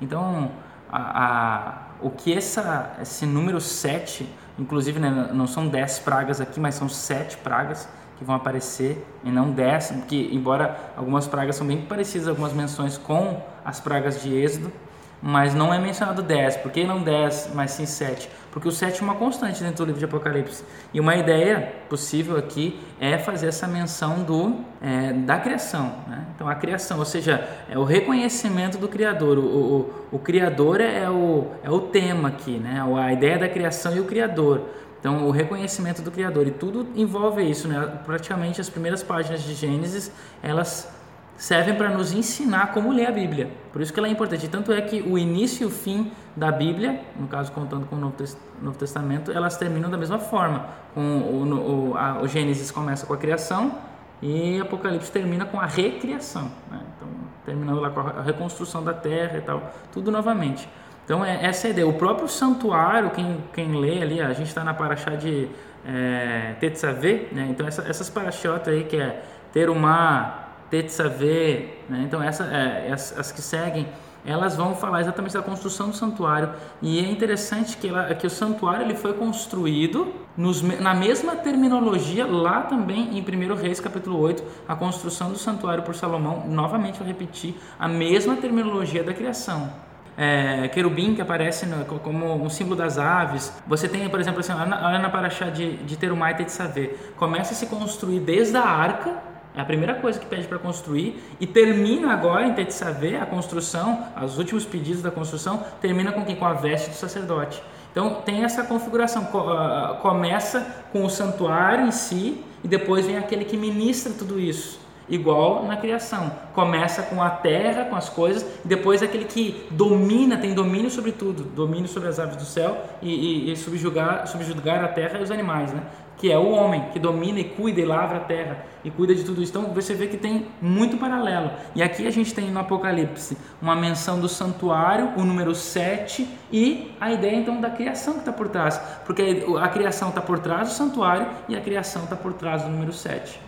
[0.00, 0.52] Então,
[0.90, 6.60] a, a, o que essa, esse número sete, inclusive né, não são dez pragas aqui,
[6.60, 11.66] mas são sete pragas que vão aparecer e não dez, porque embora algumas pragas são
[11.66, 14.72] bem parecidas, algumas menções com as pragas de Êxodo,
[15.20, 16.58] mas não é mencionado 10.
[16.58, 18.28] Por que não 10, mas sim 7?
[18.50, 20.64] Porque o 7 é uma constante dentro do livro de Apocalipse.
[20.92, 25.94] E uma ideia possível aqui é fazer essa menção do, é, da criação.
[26.08, 26.26] Né?
[26.34, 29.38] Então, a criação, ou seja, é o reconhecimento do Criador.
[29.38, 32.82] O, o, o Criador é o, é o tema aqui, né?
[32.98, 34.62] a ideia da criação e o Criador.
[34.98, 36.46] Então, o reconhecimento do Criador.
[36.46, 37.68] E tudo envolve isso.
[37.68, 38.00] Né?
[38.04, 40.10] Praticamente as primeiras páginas de Gênesis,
[40.42, 40.97] elas
[41.38, 43.48] servem para nos ensinar como ler a Bíblia.
[43.72, 44.48] Por isso que ela é importante.
[44.48, 47.98] Tanto é que o início e o fim da Bíblia, no caso contando com o
[47.98, 50.66] Novo Testamento, elas terminam da mesma forma.
[50.94, 53.72] Com o, o, a, o Gênesis começa com a criação
[54.20, 56.50] e Apocalipse termina com a recriação.
[56.68, 56.80] Né?
[56.96, 57.08] Então,
[57.46, 60.68] terminando lá com a reconstrução da terra e tal, tudo novamente.
[61.04, 61.86] Então, é, essa é a ideia.
[61.86, 65.48] O próprio santuário, quem, quem lê ali, a gente está na paraxá de
[65.86, 67.46] é, Tetzaveh, né?
[67.48, 69.22] então essa, essas paraxotas aí que é
[69.52, 72.02] ter uma Tetzaveh, né?
[72.04, 73.86] então essa, é, as, as, que seguem,
[74.26, 76.50] elas vão falar exatamente da construção do santuário
[76.82, 82.26] e é interessante que, ela, que o santuário ele foi construído nos, na mesma terminologia
[82.26, 87.06] lá também em 1 Reis capítulo 8, a construção do santuário por Salomão, novamente vou
[87.06, 89.72] repetir, a mesma terminologia da criação.
[90.20, 93.52] É, querubim que aparece no, como um símbolo das aves.
[93.68, 97.56] Você tem, por exemplo, assim, olha na Paraxá de, de Terumai e Tetzaveh, começa a
[97.56, 102.12] se construir desde a arca É a primeira coisa que pede para construir e termina
[102.12, 106.36] agora em Tetsavé, a construção, os últimos pedidos da construção, termina com quem?
[106.36, 107.62] Com a veste do sacerdote.
[107.90, 113.44] Então tem essa configuração, ah, começa com o santuário em si e depois vem aquele
[113.44, 116.30] que ministra tudo isso igual na criação.
[116.54, 121.12] Começa com a terra, com as coisas, e depois aquele que domina, tem domínio sobre
[121.12, 125.22] tudo, domínio sobre as aves do céu e, e, e subjugar, subjugar a terra e
[125.22, 125.82] os animais, né?
[126.18, 129.24] que é o homem que domina e cuida e lavra a terra e cuida de
[129.24, 129.56] tudo isso.
[129.56, 131.52] Então você vê que tem muito paralelo.
[131.74, 136.92] E aqui a gente tem no Apocalipse uma menção do santuário, o número 7 e
[137.00, 138.80] a ideia então da criação que está por trás.
[139.06, 142.68] Porque a criação está por trás do santuário e a criação está por trás do
[142.68, 143.47] número 7.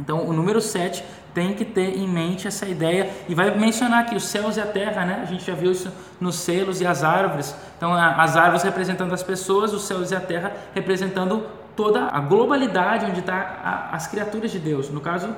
[0.00, 4.14] Então, o número 7 tem que ter em mente essa ideia e vai mencionar aqui
[4.14, 5.20] os céus e a terra, né?
[5.22, 7.54] A gente já viu isso nos selos e as árvores.
[7.76, 13.06] Então, as árvores representando as pessoas, os céus e a terra representando toda a globalidade
[13.06, 14.90] onde está as criaturas de Deus.
[14.90, 15.34] No caso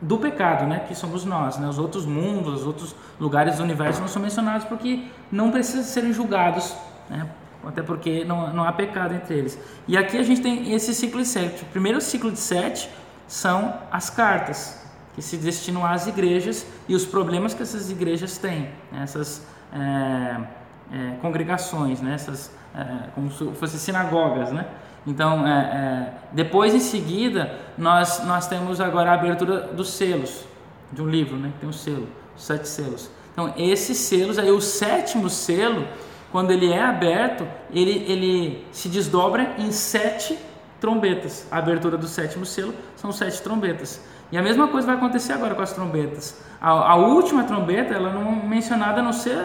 [0.00, 0.84] do pecado, né?
[0.86, 1.68] Que somos nós, né?
[1.68, 6.12] Os outros mundos, os outros lugares do universo não são mencionados porque não precisam serem
[6.12, 6.74] julgados,
[7.08, 7.26] né?
[7.66, 9.58] Até porque não, não há pecado entre eles.
[9.86, 11.62] E aqui a gente tem esse ciclo de sete.
[11.62, 12.88] O primeiro ciclo de sete
[13.28, 14.82] são as cartas,
[15.14, 19.02] que se destinam às igrejas e os problemas que essas igrejas têm, né?
[19.02, 20.36] essas é,
[20.92, 22.14] é, congregações, né?
[22.14, 24.50] essas, é, como se fossem sinagogas.
[24.50, 24.64] Né?
[25.06, 30.44] Então, é, é, depois em seguida, nós, nós temos agora a abertura dos selos,
[30.90, 31.52] de um livro, né?
[31.60, 33.10] tem um selo, sete selos.
[33.32, 35.86] Então, esses selos, aí o sétimo selo,
[36.32, 40.38] quando ele é aberto, ele, ele se desdobra em sete
[40.80, 41.46] trombetas.
[41.50, 44.00] A abertura do sétimo selo são sete trombetas.
[44.30, 46.40] E a mesma coisa vai acontecer agora com as trombetas.
[46.60, 49.38] A, a última trombeta, ela não é mencionada a não ser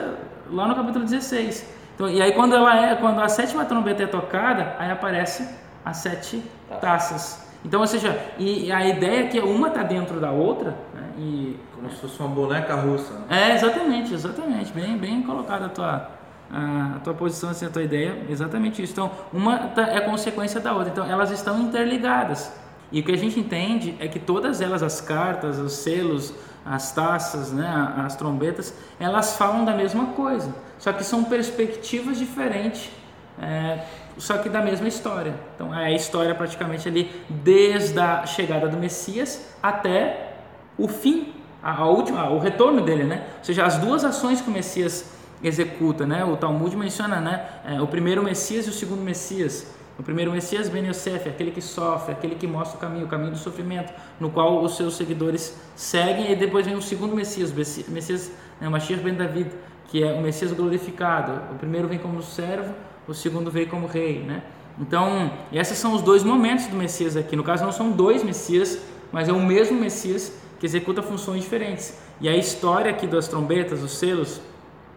[0.49, 1.65] lá no capítulo 16.
[1.95, 5.47] Então, e aí quando ela é, quando a sétima trombeta é tocada, aí aparece
[5.85, 6.43] as sete
[6.81, 7.43] taças.
[7.63, 11.03] Então, ou seja, e a ideia é que uma está dentro da outra, né?
[11.17, 13.13] e como se fosse uma boneca russa.
[13.13, 13.51] Né?
[13.51, 16.09] É, exatamente, exatamente, bem, bem colocada a tua
[16.51, 18.93] a, tua posição, assim, a tua ideia, exatamente isso.
[18.93, 20.89] Então, uma tá, é consequência da outra.
[20.89, 22.51] Então, elas estão interligadas.
[22.91, 26.33] E o que a gente entende é que todas elas, as cartas, os selos,
[26.65, 30.53] as taças, né, as trombetas, elas falam da mesma coisa.
[30.77, 32.91] Só que são perspectivas diferentes,
[33.41, 33.79] é,
[34.17, 35.33] só que da mesma história.
[35.55, 40.33] Então, é a história praticamente ali desde a chegada do Messias até
[40.77, 43.23] o fim, a, a última, o retorno dele, né?
[43.39, 45.12] Ou seja, as duas ações que o Messias
[45.43, 46.23] executa, né?
[46.23, 47.45] O Talmud menciona, né?
[47.65, 49.67] É, o primeiro Messias e o segundo Messias.
[49.97, 53.31] O primeiro Messias, Ben Yosef, aquele que sofre, aquele que mostra o caminho, o caminho
[53.31, 57.91] do sofrimento, no qual os seus seguidores seguem, e depois vem o segundo Messias, o
[57.91, 59.51] Messias, né, Mashiach Ben David,
[59.87, 61.53] que é o Messias glorificado.
[61.53, 62.73] O primeiro vem como servo,
[63.07, 64.41] o segundo vem como rei, né?
[64.79, 67.35] Então, esses são os dois momentos do Messias aqui.
[67.35, 68.79] No caso, não são dois Messias,
[69.11, 71.99] mas é o mesmo Messias que executa funções diferentes.
[72.19, 74.41] E a história aqui das trombetas, os selos,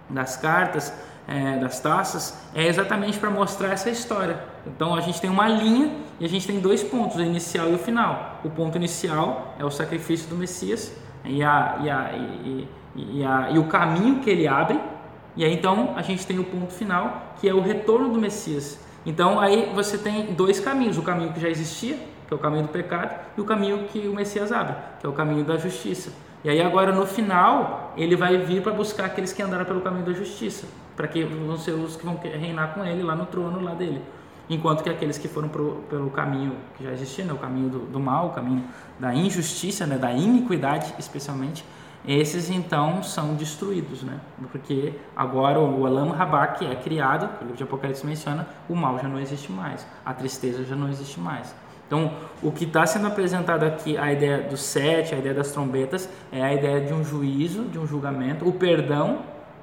[0.08, 0.92] das cartas,
[1.28, 4.38] é, das taças, é exatamente para mostrar essa história.
[4.66, 5.90] Então a gente tem uma linha
[6.20, 8.40] e a gente tem dois pontos, o inicial e o final.
[8.44, 10.92] O ponto inicial é o sacrifício do Messias
[11.24, 14.80] e, a, e, a, e, e, a, e o caminho que ele abre.
[15.36, 18.80] E aí então a gente tem o ponto final, que é o retorno do Messias.
[19.04, 22.62] Então aí você tem dois caminhos, o caminho que já existia, que é o caminho
[22.62, 26.12] do pecado, e o caminho que o Messias abre, que é o caminho da justiça.
[26.46, 30.06] E aí agora no final ele vai vir para buscar aqueles que andaram pelo caminho
[30.06, 33.60] da justiça, para que vão ser os que vão reinar com ele lá no trono
[33.60, 34.00] lá dele.
[34.48, 37.78] Enquanto que aqueles que foram pro, pelo caminho que já existia, né, o caminho do,
[37.80, 38.62] do mal, o caminho
[38.96, 41.64] da injustiça, né, da iniquidade especialmente,
[42.06, 44.20] esses então são destruídos, né?
[44.52, 49.08] Porque agora o Alam Rabak é criado, o livro de Apocalipse menciona, o mal já
[49.08, 51.52] não existe mais, a tristeza já não existe mais.
[51.86, 56.08] Então, o que está sendo apresentado aqui, a ideia do sete, a ideia das trombetas,
[56.32, 59.20] é a ideia de um juízo, de um julgamento, o perdão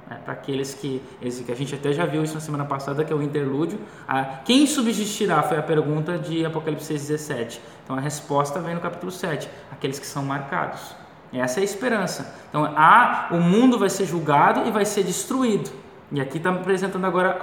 [0.08, 3.12] né, para aqueles que, que a gente até já viu isso na semana passada, que
[3.12, 3.78] é o interlúdio.
[4.08, 7.58] A, quem subsistirá foi a pergunta de Apocalipse 6,17.
[7.84, 10.94] Então, a resposta vem no capítulo 7, aqueles que são marcados.
[11.32, 12.34] Essa é a esperança.
[12.48, 15.83] Então, a, o mundo vai ser julgado e vai ser destruído.
[16.12, 17.40] E aqui está apresentando agora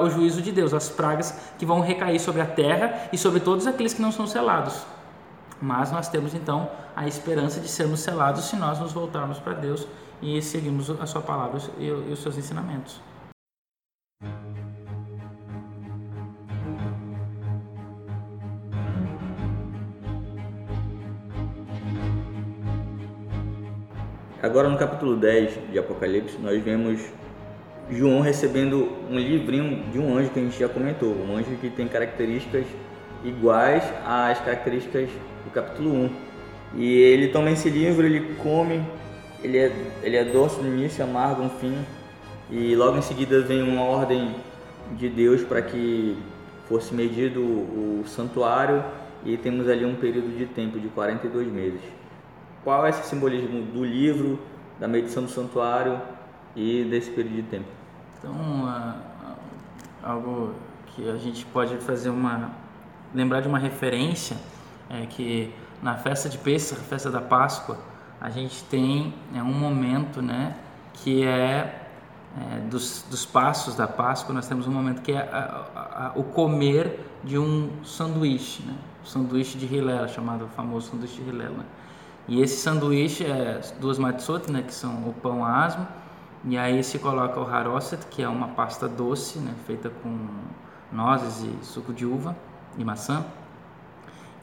[0.00, 3.40] o, o, juízo de Deus, as pragas que vão recair sobre a terra e sobre
[3.40, 4.86] todos aqueles que não são selados.
[5.60, 9.86] Mas nós temos então a esperança de sermos selados se nós nos voltarmos para Deus
[10.22, 13.00] e seguirmos a Sua palavra e, e os seus ensinamentos.
[24.42, 27.00] Agora no capítulo 10 de Apocalipse, nós vemos
[27.90, 31.70] João recebendo um livrinho de um anjo que a gente já comentou, um anjo que
[31.70, 32.66] tem características
[33.24, 35.08] iguais às características
[35.44, 36.10] do capítulo 1.
[36.74, 38.82] E ele toma esse livro, ele come,
[39.42, 39.72] ele é,
[40.02, 41.76] ele é doce no início, amargo no fim.
[42.50, 44.34] E logo em seguida vem uma ordem
[44.92, 46.16] de Deus para que
[46.68, 48.84] fosse medido o, santuário
[49.24, 51.80] e temos ali um período de tempo de 42 meses.
[52.64, 54.38] Qual é esse simbolismo do livro,
[54.78, 56.00] da medição do santuário
[56.56, 57.68] e desse período de tempo?
[58.18, 58.34] Então,
[60.02, 60.54] algo
[60.86, 62.50] que a gente pode fazer uma
[63.14, 64.36] lembrar de uma referência
[64.90, 65.52] é que
[65.82, 67.78] na festa de Pêssego, festa da Páscoa,
[68.20, 70.56] a gente tem é, um momento, né,
[70.94, 71.88] que é,
[72.38, 76.12] é, dos, dos passos da Páscoa, nós temos um momento que é a, a, a,
[76.14, 81.58] o comer de um sanduíche, né, o sanduíche de Hilela, chamado famoso sanduíche de Hilela.
[81.58, 81.64] Né?
[82.28, 85.86] E esse sanduíche é duas matzot, né, que são o pão asmo,
[86.46, 90.16] e aí se coloca o harosset, que é uma pasta doce, né, feita com
[90.92, 92.36] nozes e suco de uva
[92.78, 93.24] e maçã,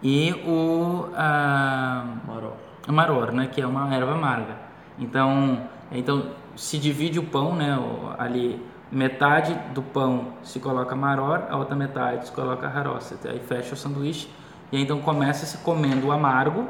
[0.02, 2.54] e o ah, Maror.
[2.90, 4.58] maror, né, que é uma erva amarga.
[5.00, 7.80] Então, então se divide o pão, né,
[8.20, 13.74] ali metade do pão se coloca maror, a outra metade se coloca harosset, aí fecha
[13.74, 14.30] o sanduíche
[14.74, 16.68] e aí, então começa se comendo o amargo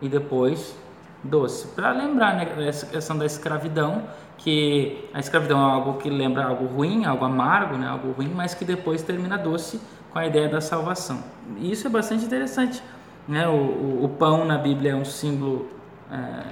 [0.00, 0.76] e depois
[1.24, 1.66] doce.
[1.68, 4.04] Para lembrar né, essa questão da escravidão,
[4.38, 8.54] que a escravidão é algo que lembra algo ruim, algo amargo, né, algo ruim, mas
[8.54, 9.80] que depois termina doce
[10.10, 11.22] com a ideia da salvação.
[11.58, 12.82] E isso é bastante interessante.
[13.26, 13.46] Né?
[13.46, 15.68] O, o, o pão na Bíblia é um símbolo
[16.10, 16.44] é,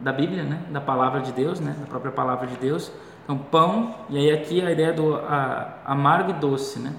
[0.00, 0.62] da Bíblia, né?
[0.70, 1.76] da palavra de Deus, né?
[1.78, 2.90] da própria palavra de Deus.
[3.24, 6.78] Então, pão, e aí aqui a ideia do a, amargo e doce.
[6.78, 6.94] Né?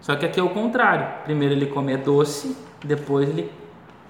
[0.00, 1.06] Só que aqui é o contrário.
[1.24, 3.50] Primeiro ele come doce, depois ele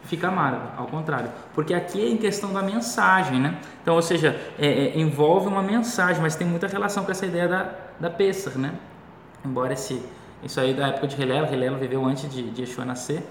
[0.05, 1.31] fica amargo, ao contrário.
[1.55, 3.59] Porque aqui é em questão da mensagem, né?
[3.83, 7.49] Então, ou seja, é, é, envolve uma mensagem, mas tem muita relação com essa ideia
[7.49, 8.75] da, da Pessah, né?
[9.45, 10.03] Embora esse,
[10.43, 13.23] isso aí da época de Helelo, Helelo viveu antes de, de Yeshua nascer,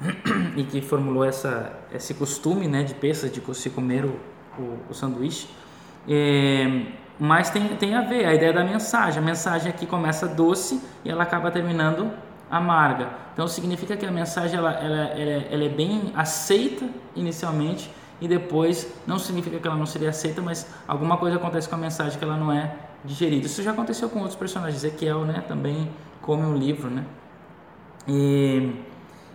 [0.56, 4.18] e que formulou essa, esse costume, né, de Pessah, de se comer o,
[4.58, 5.48] o, o sanduíche.
[6.08, 6.82] É,
[7.18, 9.22] mas tem, tem a ver, a ideia da mensagem.
[9.22, 12.10] A mensagem aqui começa doce e ela acaba terminando
[12.50, 13.10] amarga.
[13.32, 17.90] Então significa que a mensagem ela, ela, ela, ela, é bem aceita inicialmente
[18.20, 21.78] e depois não significa que ela não seria aceita, mas alguma coisa acontece com a
[21.78, 22.74] mensagem que ela não é
[23.04, 23.46] digerida.
[23.46, 24.82] Isso já aconteceu com outros personagens.
[24.82, 25.90] Ezequiel, né, também
[26.22, 27.04] come um livro, né?
[28.08, 28.72] E,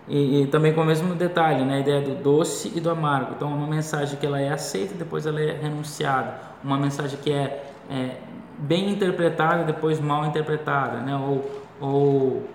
[0.08, 3.34] e, e, também com o mesmo detalhe, né, a ideia do doce e do amargo.
[3.36, 6.40] Então, uma mensagem que ela é aceita, depois ela é renunciada.
[6.64, 8.18] Uma mensagem que é, é
[8.58, 11.16] bem interpretada, depois mal interpretada, né?
[11.16, 12.50] Ou, ou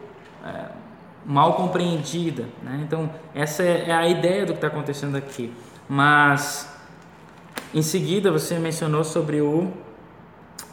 [0.47, 0.68] é,
[1.26, 2.44] mal compreendida.
[2.62, 2.80] Né?
[2.82, 5.53] Então, essa é, é a ideia do que está acontecendo aqui.
[5.88, 6.72] Mas,
[7.74, 9.72] em seguida, você mencionou sobre o,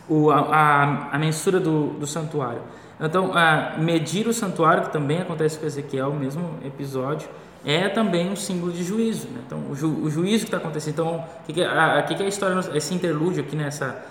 [0.07, 2.61] o a, a, a, mensura do, do santuário.
[2.99, 7.27] Então, a, medir o santuário, que também acontece com Ezequiel, o mesmo episódio,
[7.65, 9.27] é também um símbolo de juízo.
[9.29, 9.41] Né?
[9.45, 10.93] Então, o, ju, o, juízo que está acontecendo.
[10.93, 14.03] Então, o que, que, a, que, que é a história, esse interlúdio aqui nessa.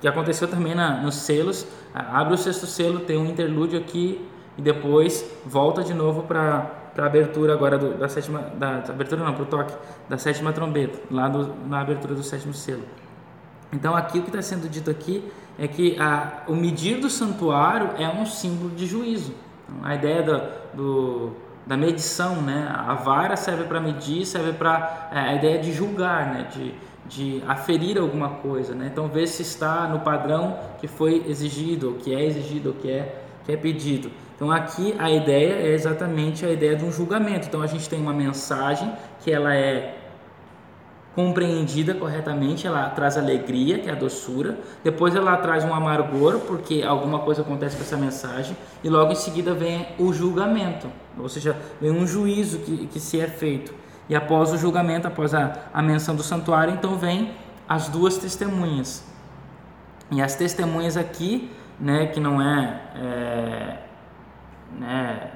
[0.00, 1.66] que aconteceu também na, nos selos.
[1.94, 4.20] abre o sexto selo, tem um interlúdio aqui
[4.56, 9.34] e depois volta de novo para a abertura agora do, da sétima, da, abertura não,
[9.34, 9.74] para o toque
[10.08, 12.82] da sétima trombeta, lá do, na abertura do sétimo selo.
[13.72, 17.90] Então aqui o que está sendo dito aqui é que a, o medir do santuário
[17.98, 19.34] é um símbolo de juízo.
[19.68, 21.32] Então, a ideia da, do,
[21.66, 22.68] da medição, né?
[22.70, 26.48] A vara serve para medir, serve para é, a ideia de julgar, né?
[26.52, 26.74] De,
[27.06, 28.88] de aferir alguma coisa, né?
[28.92, 32.90] Então ver se está no padrão que foi exigido, ou que é exigido, ou que
[32.90, 34.10] é que é pedido.
[34.34, 37.46] Então aqui a ideia é exatamente a ideia de um julgamento.
[37.46, 38.92] Então a gente tem uma mensagem
[39.22, 39.96] que ela é
[41.14, 46.82] compreendida corretamente, ela traz alegria, que é a doçura, depois ela traz um amargor, porque
[46.86, 50.88] alguma coisa acontece com essa mensagem, e logo em seguida vem o julgamento,
[51.18, 53.72] ou seja, vem um juízo que, que se é feito.
[54.10, 57.30] E após o julgamento, após a, a menção do santuário, então vem
[57.66, 59.02] as duas testemunhas.
[60.10, 63.76] E as testemunhas aqui, né, que não é, é
[64.78, 65.30] né,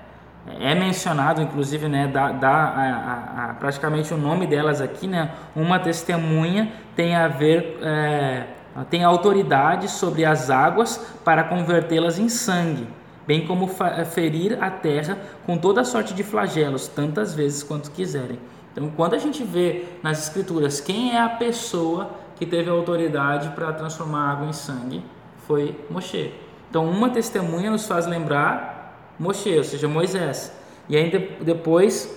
[0.58, 5.30] é mencionado, inclusive, né, dá, dá a, a, a, praticamente o nome delas aqui, né,
[5.54, 8.46] uma testemunha tem a ver, é,
[8.88, 12.88] tem autoridade sobre as águas para convertê-las em sangue,
[13.26, 13.68] bem como
[14.12, 18.38] ferir a terra com toda sorte de flagelos, tantas vezes quanto quiserem.
[18.72, 23.72] Então, quando a gente vê nas escrituras quem é a pessoa que teve autoridade para
[23.72, 25.04] transformar água em sangue,
[25.50, 26.32] foi Moshe.
[26.68, 30.52] Então, uma testemunha nos faz lembrar Moshe, ou seja, Moisés.
[30.88, 32.16] E ainda depois.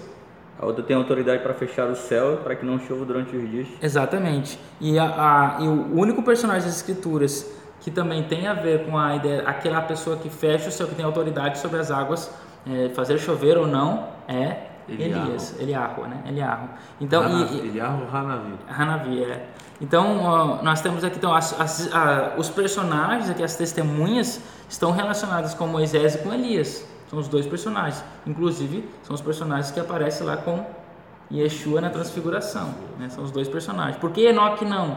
[0.59, 3.67] A outra tem autoridade para fechar o céu para que não chova durante os dias.
[3.81, 4.59] Exatamente.
[4.79, 8.95] E, a, a, e o único personagem das escrituras que também tem a ver com
[8.95, 12.31] a ideia, aquela pessoa que fecha o céu, que tem autoridade sobre as águas,
[12.69, 15.27] é, fazer chover ou não, é Eliarro.
[15.29, 16.23] Elias, Eliarro, né?
[16.27, 16.69] Eliarro.
[17.01, 18.53] Então, Hanavi, e, Eliarro Hanavi.
[18.69, 19.47] Hanavi, é.
[19.83, 25.53] Então, nós temos aqui então, as, as, a, os personagens, aqui, as testemunhas, estão relacionadas
[25.53, 26.87] com Moisés e com Elias.
[27.09, 28.01] São os dois personagens.
[28.25, 30.65] Inclusive, são os personagens que aparecem lá com
[31.29, 32.73] Yeshua na transfiguração.
[32.97, 33.09] Né?
[33.09, 33.97] São os dois personagens.
[33.97, 34.87] Por que Enoque não?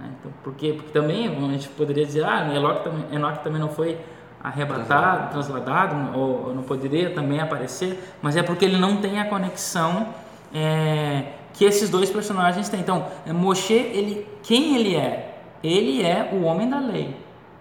[0.00, 0.10] Né?
[0.18, 0.72] Então, por quê?
[0.72, 4.00] Porque também a gente poderia dizer, ah, Enoque também, Enoque também não foi
[4.42, 9.26] arrebatado, transladado, ou, ou não poderia também aparecer, mas é porque ele não tem a
[9.26, 10.08] conexão
[10.52, 12.78] é, que esses dois personagens têm.
[12.78, 15.40] Então, Moshe, ele, quem ele é?
[15.62, 17.16] Ele é o homem da lei,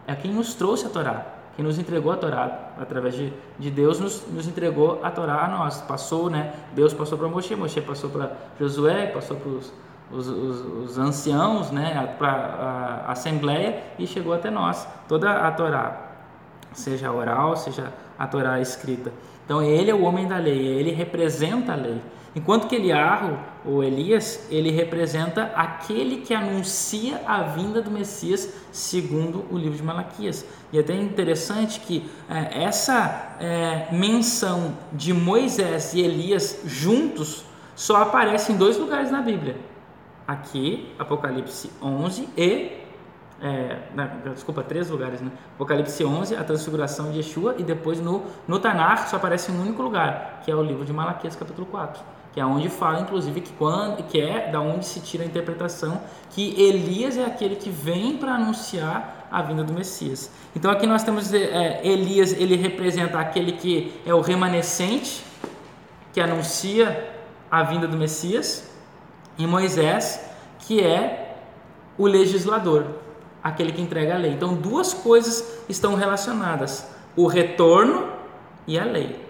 [0.05, 1.25] é quem nos trouxe a Torá,
[1.55, 5.47] quem nos entregou a Torá, através de, de Deus, nos, nos entregou a Torá a
[5.47, 5.81] nós.
[5.81, 6.53] Passou, né?
[6.73, 9.73] Deus passou para Moshe, Moshe passou para Josué, passou para os,
[10.11, 12.13] os, os, os, anciãos, né?
[12.19, 16.03] Para a, a Assembleia e chegou até nós, toda a Torá
[16.71, 19.11] seja oral, seja a Torá escrita.
[19.43, 21.99] Então ele é o homem da lei, ele representa a lei.
[22.37, 23.35] Enquanto que Eliarro,
[23.65, 29.81] ou Elias, ele representa aquele que anuncia a vinda do Messias segundo o livro de
[29.81, 30.45] Malaquias.
[30.71, 37.43] E é até interessante que é, essa é, menção de Moisés e Elias juntos
[37.75, 39.55] só aparece em dois lugares na Bíblia.
[40.27, 42.83] Aqui, Apocalipse 11 e
[43.41, 43.79] é,
[44.31, 45.31] desculpa, três lugares, né?
[45.55, 49.81] Apocalipse 11, a transfiguração de Yeshua, e depois no, no Tanar só aparece um único
[49.81, 53.51] lugar, que é o livro de Malaquias, capítulo 4, que é onde fala, inclusive, que,
[53.53, 58.15] quando, que é da onde se tira a interpretação que Elias é aquele que vem
[58.15, 60.29] para anunciar a vinda do Messias.
[60.55, 65.25] Então aqui nós temos é, Elias, ele representa aquele que é o remanescente,
[66.13, 67.11] que anuncia
[67.49, 68.69] a vinda do Messias,
[69.35, 70.23] e Moisés,
[70.59, 71.37] que é
[71.97, 72.85] o legislador,
[73.43, 74.33] aquele que entrega a lei.
[74.33, 78.13] Então, duas coisas estão relacionadas: o retorno
[78.67, 79.26] e a lei.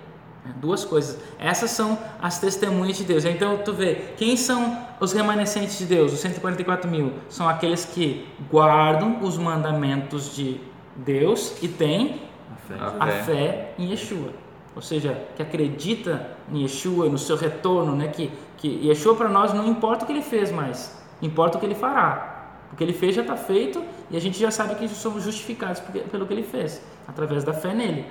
[0.55, 1.19] Duas coisas.
[1.39, 3.25] Essas são as testemunhas de Deus.
[3.25, 6.13] Então, tu vê, quem são os remanescentes de Deus?
[6.13, 10.59] Os 144 mil são aqueles que guardam os mandamentos de
[10.95, 12.21] Deus e têm
[12.51, 12.75] A fé.
[12.99, 14.31] a fé em Yeshua.
[14.75, 18.07] Ou seja, que acredita em Yeshua, no seu retorno, né?
[18.09, 21.65] que, que Yeshua para nós não importa o que ele fez mais, importa o que
[21.65, 22.35] ele fará.
[22.69, 23.81] Porque ele fez já está feito
[24.11, 25.81] e a gente já sabe que somos justificados
[26.11, 28.05] pelo que ele fez, através da fé nele.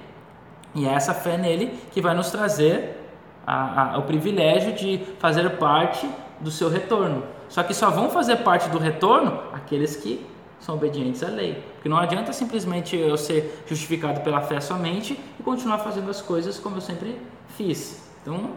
[0.77, 3.01] E é essa fé nele que vai nos trazer
[3.47, 6.07] a, a, o privilégio de fazer parte
[6.39, 7.23] do seu retorno.
[7.49, 10.25] Só que só vão fazer parte do retorno aqueles que
[10.61, 11.65] são obedientes à lei.
[11.75, 16.59] Porque não adianta simplesmente eu ser justificado pela fé somente e continuar fazendo as coisas
[16.59, 17.19] como eu sempre
[17.57, 18.07] fiz.
[18.21, 18.51] Então,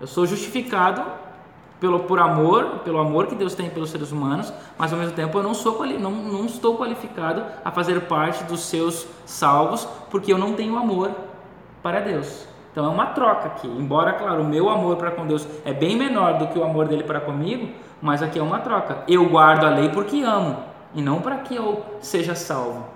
[0.00, 1.02] eu sou justificado
[1.80, 5.36] pelo por amor, pelo amor que Deus tem pelos seres humanos, mas ao mesmo tempo
[5.36, 10.38] eu não sou não, não estou qualificado a fazer parte dos seus salvos, porque eu
[10.38, 11.10] não tenho amor
[11.84, 12.46] para Deus.
[12.72, 13.68] Então é uma troca aqui.
[13.68, 16.88] Embora, claro, o meu amor para com Deus é bem menor do que o amor
[16.88, 17.68] dele para comigo,
[18.00, 19.04] mas aqui é uma troca.
[19.06, 20.56] Eu guardo a lei porque amo
[20.94, 22.86] e não para que eu seja salvo.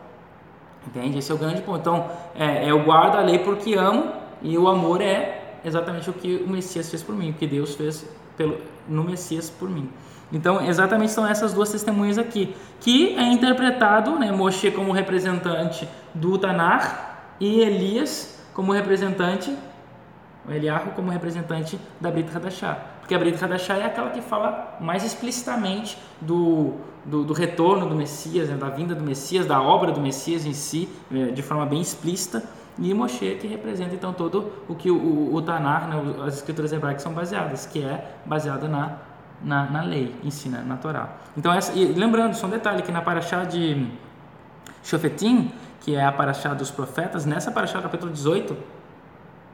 [0.86, 1.18] Entende?
[1.18, 1.80] Esse é o grande ponto.
[1.80, 4.10] Então, é, eu guardo a lei porque amo
[4.40, 7.74] e o amor é exatamente o que o Messias fez por mim, o que Deus
[7.74, 8.08] fez
[8.38, 8.56] pelo,
[8.88, 9.90] no Messias por mim.
[10.32, 16.38] Então, exatamente são essas duas testemunhas aqui, que é interpretado, né, Moshe como representante do
[16.38, 19.56] Tanar e Elias como representante,
[20.44, 22.76] o Eliarro como representante da Brit Hadashah.
[22.98, 27.94] Porque a Brit Hadashah é aquela que fala mais explicitamente do, do, do retorno do
[27.94, 31.64] Messias, né, da vinda do Messias, da obra do Messias em si, é, de forma
[31.66, 32.42] bem explícita
[32.80, 36.72] e Moshe que representa então todo o que o, o, o Tanar, né, as escrituras
[36.72, 38.96] hebraicas são baseadas, que é baseado na,
[39.40, 41.10] na, na lei, ensina na Torá.
[41.36, 43.86] Então essa, e lembrando, só um detalhe que na paraxá de
[44.82, 45.52] Shofetim,
[45.88, 48.54] que é a paraxá dos profetas, nessa paraxá capítulo 18,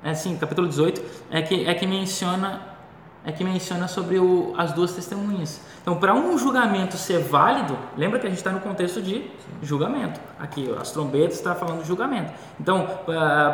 [0.03, 2.75] é capítulo 18, é que é que menciona
[3.25, 5.61] é que menciona sobre o, as duas testemunhas.
[5.81, 9.31] Então, para um julgamento ser válido, lembra que a gente está no contexto de
[9.63, 10.21] julgamento.
[10.39, 12.33] Aqui, as trombetas está falando de julgamento.
[12.61, 12.87] Então,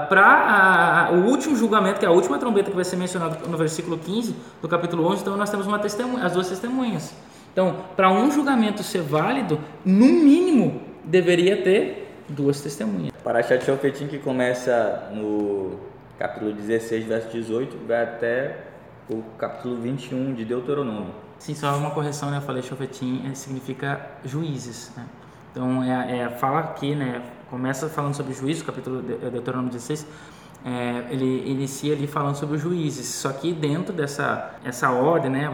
[0.08, 3.98] para o último julgamento, que é a última trombeta que vai ser mencionada no versículo
[3.98, 7.14] 15 do capítulo 11, então nós temos uma testemunha, as duas testemunhas.
[7.52, 11.99] Então, para um julgamento ser válido, no mínimo deveria ter
[12.30, 13.12] duas testemunhas.
[13.22, 15.78] Para de Shofetim, que começa no
[16.18, 18.64] capítulo 16, verso 18, vai até
[19.08, 21.14] o capítulo 21 de Deuteronômio.
[21.38, 22.36] Sim, só uma correção, né?
[22.36, 25.06] Eu falei Shofetim é, significa juízes, né?
[25.50, 27.22] Então, é, é, fala aqui, né?
[27.48, 30.06] Começa falando sobre juízes, capítulo de é, Deuteronômio 16,
[30.64, 33.06] é, ele inicia ali falando sobre os juízes.
[33.06, 35.50] Só que dentro dessa essa ordem, né?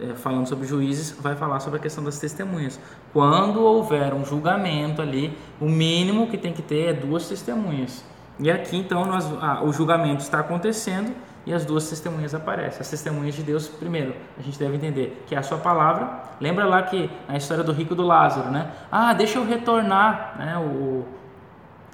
[0.00, 2.80] É, falando sobre juízes, vai falar sobre a questão das testemunhas.
[3.12, 8.04] Quando houver um julgamento ali, o mínimo que tem que ter é duas testemunhas.
[8.38, 12.80] E aqui, então, nós, ah, o julgamento está acontecendo e e as duas testemunhas aparecem.
[12.80, 16.22] As testemunhas de Deus, primeiro, a gente deve entender que é a sua palavra.
[16.40, 18.70] Lembra lá que na história do rico do Lázaro, né?
[18.90, 20.56] Ah, deixa eu retornar, né?
[20.58, 21.04] O,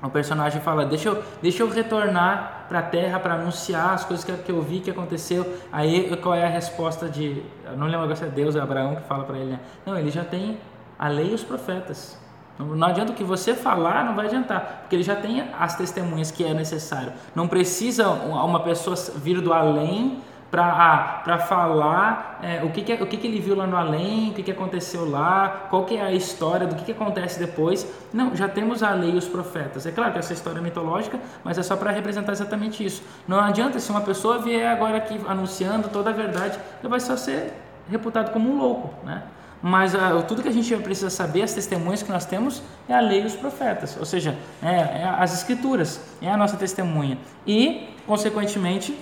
[0.06, 4.24] o personagem fala: Deixa eu, deixa eu retornar para a terra para anunciar as coisas
[4.24, 5.46] que, que eu vi que aconteceu.
[5.72, 7.42] Aí qual é a resposta de.
[7.64, 9.60] Eu não lembro agora se é Deus é Abraão que fala para ele, né?
[9.84, 10.58] Não, ele já tem
[10.98, 12.18] a lei e os profetas.
[12.58, 15.76] Não, não adianta o que você falar, não vai adiantar, porque ele já tem as
[15.76, 17.12] testemunhas que é necessário.
[17.34, 23.06] Não precisa uma pessoa vir do além para ah, falar é, o, que, que, o
[23.06, 26.02] que, que ele viu lá no além, o que, que aconteceu lá, qual que é
[26.02, 27.86] a história, do que, que acontece depois.
[28.12, 29.86] Não, já temos a lei e os profetas.
[29.86, 33.02] É claro que essa história é mitológica, mas é só para representar exatamente isso.
[33.26, 37.16] Não adianta se uma pessoa vier agora aqui anunciando toda a verdade, ele vai só
[37.16, 37.52] ser
[37.90, 39.22] reputado como um louco, né?
[39.62, 43.00] Mas uh, tudo que a gente precisa saber, as testemunhas que nós temos, é a
[43.00, 47.18] lei e os profetas, ou seja, é, é as escrituras, é a nossa testemunha.
[47.46, 48.96] E, consequentemente,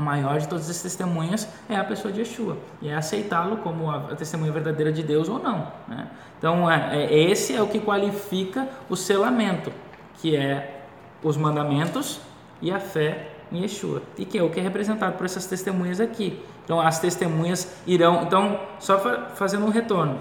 [0.00, 3.90] a maior de todas as testemunhas é a pessoa de Yeshua, e é aceitá-lo como
[3.90, 5.70] a, testemunha verdadeira de Deus ou não.
[5.86, 6.08] Né?
[6.38, 9.70] Então, é, é, esse é o que qualifica o selamento,
[10.14, 10.84] que é
[11.22, 12.18] os mandamentos
[12.62, 16.00] e a fé em Yeshua, e que é o que é representado por essas testemunhas
[16.00, 16.40] aqui.
[16.64, 18.22] Então, as testemunhas irão.
[18.22, 18.98] Então, só
[19.34, 20.18] fazendo um retorno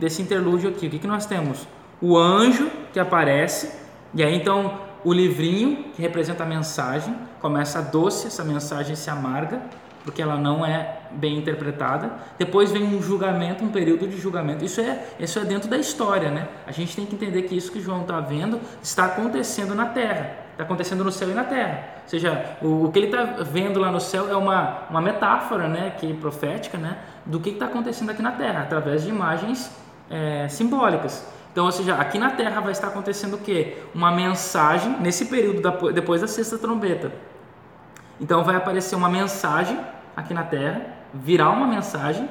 [0.00, 1.68] desse interlúdio aqui, o que, que nós temos?
[2.02, 3.72] O anjo que aparece,
[4.12, 9.60] e aí então o livrinho que representa a mensagem começa doce, essa mensagem se amarga,
[10.04, 12.10] porque ela não é bem interpretada.
[12.38, 14.64] Depois vem um julgamento, um período de julgamento.
[14.64, 16.48] Isso é, isso é dentro da história, né?
[16.66, 20.36] A gente tem que entender que isso que João está vendo está acontecendo na Terra,
[20.52, 21.84] está acontecendo no céu e na Terra.
[22.02, 25.68] Ou seja, o, o que ele está vendo lá no céu é uma, uma metáfora,
[25.68, 29.70] né, que profética, né, do que está acontecendo aqui na Terra, através de imagens
[30.10, 31.26] é, simbólicas.
[31.52, 33.78] Então, ou seja, aqui na Terra vai estar acontecendo o quê?
[33.94, 37.12] Uma mensagem, nesse período da, depois da sexta trombeta.
[38.20, 39.78] Então vai aparecer uma mensagem
[40.16, 40.82] aqui na Terra,
[41.12, 42.28] virar uma mensagem.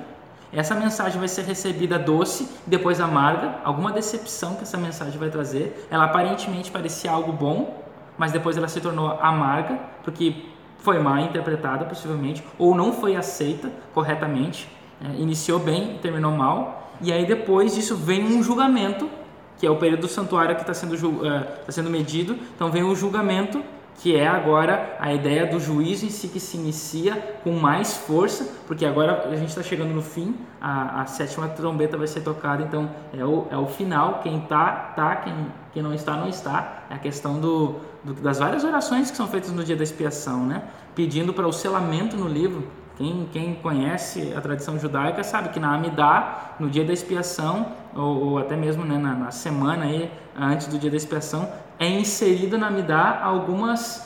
[0.54, 5.88] Essa mensagem vai ser recebida doce, depois amarga, alguma decepção que essa mensagem vai trazer.
[5.92, 7.84] Ela aparentemente parecia algo bom,
[8.18, 10.46] mas depois ela se tornou amarga, porque
[10.80, 14.70] foi mal interpretada possivelmente, ou não foi aceita corretamente.
[15.04, 16.79] É, iniciou bem e terminou mal.
[17.02, 19.10] E aí depois disso vem um julgamento,
[19.58, 21.22] que é o período do santuário que está sendo, uh,
[21.66, 22.38] tá sendo medido.
[22.56, 23.64] Então vem o julgamento,
[24.02, 28.48] que é agora a ideia do juízo em si que se inicia com mais força,
[28.66, 32.64] porque agora a gente está chegando no fim, a, a, sétima trombeta vai ser tocada,
[32.64, 35.34] então é o, é o final, quem está, tá, quem,
[35.74, 36.84] quem não está, não está.
[36.90, 40.46] É a questão do, do, das várias orações que são feitas no dia da expiação,
[40.46, 40.64] né?
[40.96, 42.68] pedindo para o selamento no livro,
[43.00, 48.32] quem, quem conhece a tradição judaica sabe que na Amidá, no dia da expiação, ou,
[48.32, 52.58] ou até mesmo né, na, na, semana aí, antes do dia da expiação, é inserido
[52.58, 54.06] na Amidá algumas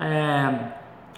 [0.00, 0.54] é,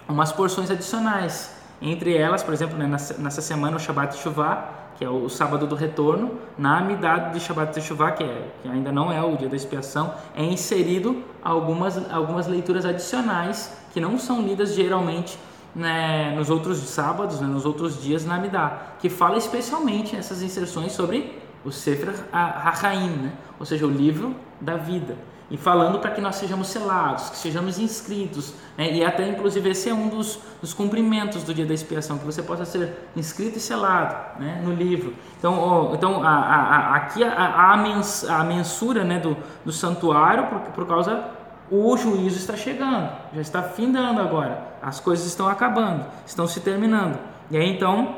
[0.08, 1.54] umas porções adicionais.
[1.80, 5.76] Entre elas, por exemplo, né, nessa semana, o Shabbat Shuvah, que é o sábado do
[5.76, 9.54] retorno, na Amidá de Shabbat Shuvah, que, é, que ainda não é o dia da
[9.54, 15.38] expiação, é inserido algumas, algumas leituras adicionais que não são lidas geralmente
[15.74, 20.92] né, nos outros sábados, né, nos outros dias na Amidá, que fala especialmente nessas inserções
[20.92, 25.16] sobre o Sefer HaHaim, né, ou seja, o livro da vida.
[25.50, 29.90] E falando para que nós sejamos selados, que sejamos inscritos, né, e até inclusive esse
[29.90, 33.60] é um dos, dos, cumprimentos do dia da expiação, que você possa ser inscrito e
[33.60, 35.14] selado né, no livro.
[35.38, 40.86] Então, então a, a, a, aqui a, a, mensura né, do, do santuário, por, por
[40.86, 41.41] causa
[41.72, 47.18] o juízo está chegando, já está findando agora, as coisas estão acabando, estão se terminando.
[47.50, 48.16] E aí então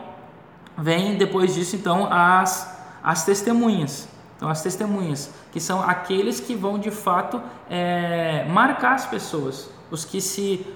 [0.76, 4.08] vem depois disso então as as testemunhas.
[4.36, 7.40] Então as testemunhas que são aqueles que vão de fato
[7.70, 10.66] é, marcar as pessoas, os que se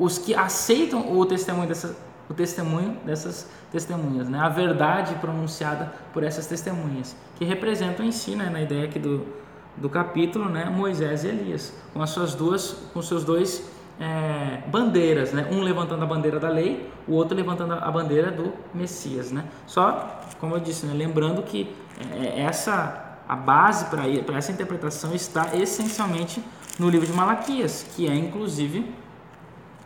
[0.00, 1.94] os que aceitam o testemunho dessas
[2.26, 4.38] o testemunho dessas testemunhas, né?
[4.38, 9.43] A verdade pronunciada por essas testemunhas, que representam em si, né, na ideia aqui do
[9.76, 13.68] do capítulo, né, Moisés e Elias, com as suas duas, com seus dois
[14.00, 18.52] é, bandeiras, né, um levantando a bandeira da lei, o outro levantando a bandeira do
[18.72, 19.44] Messias, né.
[19.66, 21.74] Só, como eu disse, né, lembrando que
[22.12, 26.44] é, essa a base para essa interpretação está essencialmente
[26.78, 28.92] no livro de Malaquias, que é inclusive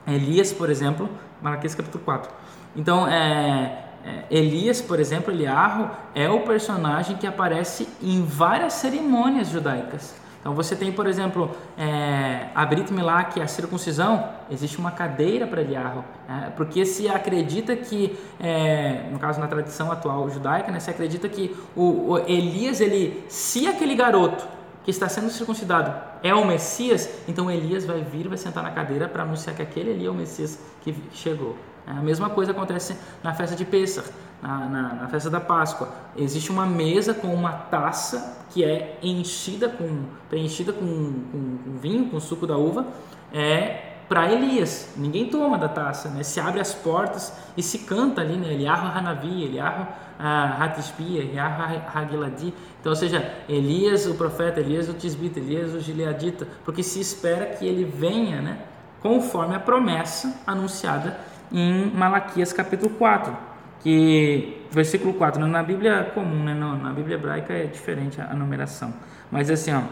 [0.06, 1.08] Elias, por exemplo,
[1.40, 2.32] Malaquias capítulo 4.
[2.74, 3.87] Então, é, é,
[4.30, 10.14] Elias, por exemplo, Eliarro, é o personagem que aparece em várias cerimônias judaicas.
[10.40, 14.90] Então você tem, por exemplo, é, a Brit Milá, que é a circuncisão, existe uma
[14.90, 20.70] cadeira para Eliarro, é, porque se acredita que, é, no caso na tradição atual judaica,
[20.70, 24.46] né, se acredita que o, o Elias, ele, se aquele garoto
[24.84, 25.92] que está sendo circuncidado
[26.22, 29.90] é o Messias, então Elias vai vir vai sentar na cadeira para anunciar que aquele
[29.90, 31.56] ali é o Messias que chegou.
[31.88, 34.04] É, a mesma coisa acontece na festa de Pêssar,
[34.42, 35.88] na, na, na, festa da Páscoa.
[36.16, 42.10] Existe uma mesa com uma taça que é enchida com, preenchida com, com, com vinho,
[42.10, 42.86] com suco da uva,
[43.32, 44.94] é para Elias.
[44.96, 46.22] Ninguém toma da taça, né?
[46.22, 48.52] Se abre as portas e se canta ali, né?
[48.52, 49.86] Eliarro Hanavi, Eliarro
[50.18, 52.54] Hatisbia, Eliarro Hagiladi.
[52.80, 57.46] Então, ou seja, Elias o profeta, Elias o Tisbita, Elias o Gileadita, porque se espera
[57.46, 58.58] que ele venha, né?
[59.00, 61.16] Conforme a promessa anunciada
[61.52, 63.36] em Malaquias capítulo 4,
[63.80, 66.54] que versículo 4, na Bíblia comum, né?
[66.54, 68.92] na Bíblia hebraica é diferente a numeração,
[69.30, 69.82] mas assim, ó,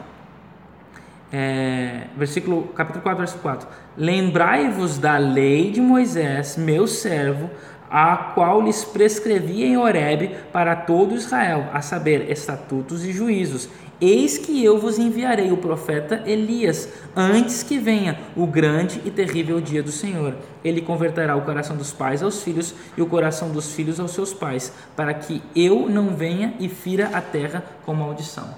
[1.33, 7.51] é, versículo, capítulo 4, verso 4: Lembrai-vos da lei de Moisés, meu servo,
[7.99, 13.71] a qual lhes prescrevi em Horebe para todo Israel, a saber, estatutos e juízos.
[13.99, 19.63] Eis que eu vos enviarei o profeta Elias, antes que venha o grande e terrível
[19.63, 20.35] dia do Senhor.
[20.63, 24.35] Ele converterá o coração dos pais aos filhos e o coração dos filhos aos seus
[24.35, 28.55] pais, para que eu não venha e fira a terra com maldição.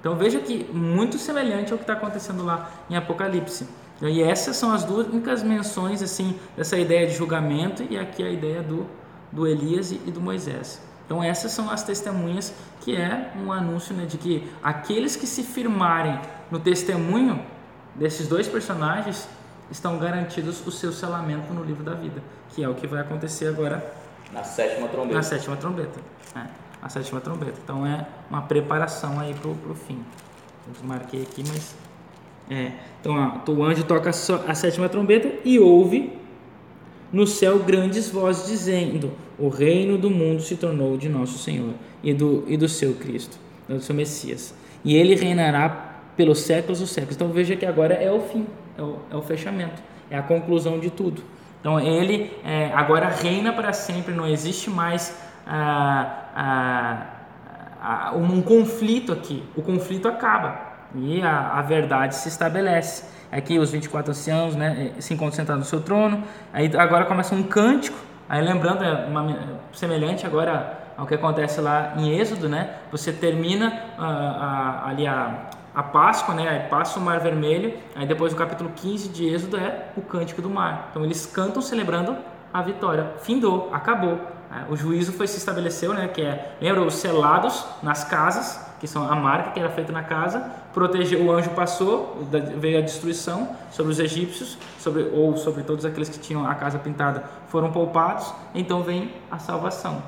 [0.00, 3.66] Então veja que muito semelhante ao que está acontecendo lá em Apocalipse.
[4.00, 8.30] E essas são as duas únicas menções assim dessa ideia de julgamento e aqui a
[8.30, 8.86] ideia do,
[9.32, 10.80] do Elias e do Moisés.
[11.04, 15.42] Então essas são as testemunhas que é um anúncio né, de que aqueles que se
[15.42, 16.20] firmarem
[16.50, 17.44] no testemunho
[17.94, 19.28] desses dois personagens
[19.70, 23.48] estão garantidos o seu selamento no livro da vida, que é o que vai acontecer
[23.48, 23.92] agora
[24.32, 25.16] na sétima trombeta.
[25.16, 26.00] Na sétima trombeta.
[26.36, 27.58] É a sétima trombeta.
[27.62, 30.04] Então é uma preparação aí para o fim.
[30.66, 31.74] Eu desmarquei aqui, mas.
[32.50, 32.72] É.
[33.00, 33.14] Então
[33.46, 36.12] ó, o anjo toca a sétima trombeta e ouve
[37.12, 42.12] no céu grandes vozes dizendo: O reino do mundo se tornou de nosso Senhor e
[42.12, 43.38] do, e do seu Cristo,
[43.68, 44.54] do seu Messias.
[44.84, 45.86] E ele reinará
[46.16, 47.16] pelos séculos dos séculos.
[47.16, 48.46] Então veja que agora é o fim,
[48.76, 51.22] é o, é o fechamento, é a conclusão de tudo.
[51.60, 55.16] Então ele é, agora reina para sempre, não existe mais
[58.14, 59.42] um conflito aqui.
[59.56, 63.04] O conflito acaba e a, a verdade se estabelece.
[63.30, 66.24] Aqui os 24 anciãos né, se encontram sentados no seu trono.
[66.52, 67.96] Aí agora começa um cântico.
[68.28, 69.36] Aí lembrando, é uma,
[69.72, 72.74] semelhante agora ao que acontece lá em Êxodo, né?
[72.90, 73.72] Você termina
[74.84, 76.48] ali a, a Páscoa, né?
[76.48, 77.74] Aí passa o Mar Vermelho.
[77.94, 80.88] Aí depois o capítulo 15 de Êxodo é o Cântico do Mar.
[80.90, 82.16] Então eles cantam celebrando
[82.52, 83.12] a vitória.
[83.20, 84.18] Findou, acabou.
[84.50, 88.86] É, o juízo foi se estabeleceu, né, que é, lembra os selados nas casas, que
[88.86, 92.24] são a marca que era feita na casa, protegeu, o anjo passou,
[92.56, 96.78] veio a destruição sobre os egípcios, sobre ou sobre todos aqueles que tinham a casa
[96.78, 100.02] pintada, foram poupados, então vem a salvação.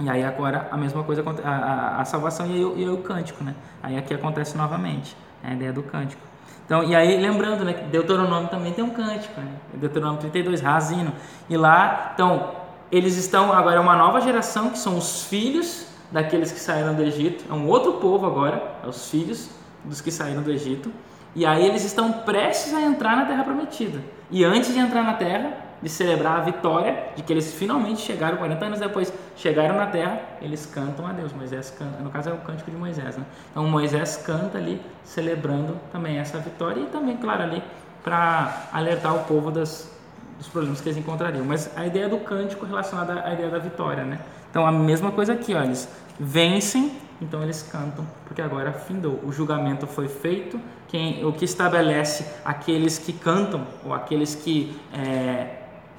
[0.00, 3.44] E aí agora a mesma coisa, a, a, a salvação e, o, e o cântico,
[3.44, 3.54] né?
[3.82, 6.20] Aí aqui acontece novamente, a ideia do cântico.
[6.66, 9.52] Então, e aí lembrando, né, Deuteronômio também tem um cântico, né?
[9.74, 11.12] Deuteronômio 32, Razino.
[11.48, 12.54] E lá, então,
[12.90, 17.02] eles estão agora é uma nova geração que são os filhos daqueles que saíram do
[17.02, 17.44] Egito.
[17.50, 19.50] É um outro povo agora, é os filhos
[19.82, 20.92] dos que saíram do Egito.
[21.34, 24.00] E aí eles estão prestes a entrar na Terra Prometida.
[24.30, 25.52] E antes de entrar na Terra,
[25.82, 30.20] de celebrar a vitória de que eles finalmente chegaram, 40 anos depois, chegaram na Terra,
[30.40, 31.32] eles cantam a Deus.
[31.32, 33.24] Moisés canta, no caso é o cântico de Moisés, né?
[33.50, 37.60] Então Moisés canta ali, celebrando também essa vitória e também, claro, ali
[38.04, 39.90] para alertar o povo das,
[40.38, 41.44] dos problemas que eles encontrariam.
[41.44, 44.20] Mas a ideia do cântico relacionada à ideia da vitória, né?
[44.54, 49.18] Então a mesma coisa aqui, ó, eles vencem, então eles cantam, porque agora findou.
[49.24, 55.56] O julgamento foi feito, quem, o que estabelece aqueles que cantam ou aqueles que é,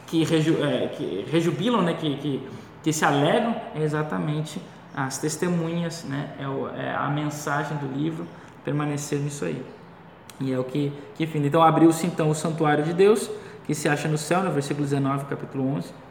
[0.08, 2.48] que, reju, é, que rejubilam, né, que, que,
[2.82, 4.62] que, se alegram, é exatamente
[4.96, 8.26] as testemunhas, né, é, o, é a mensagem do livro,
[8.64, 9.62] permanecer nisso aí.
[10.40, 11.46] E é o que, que finda.
[11.46, 13.30] Então abriu-se então o santuário de Deus,
[13.66, 16.05] que se acha no céu, no versículo 19, capítulo 11.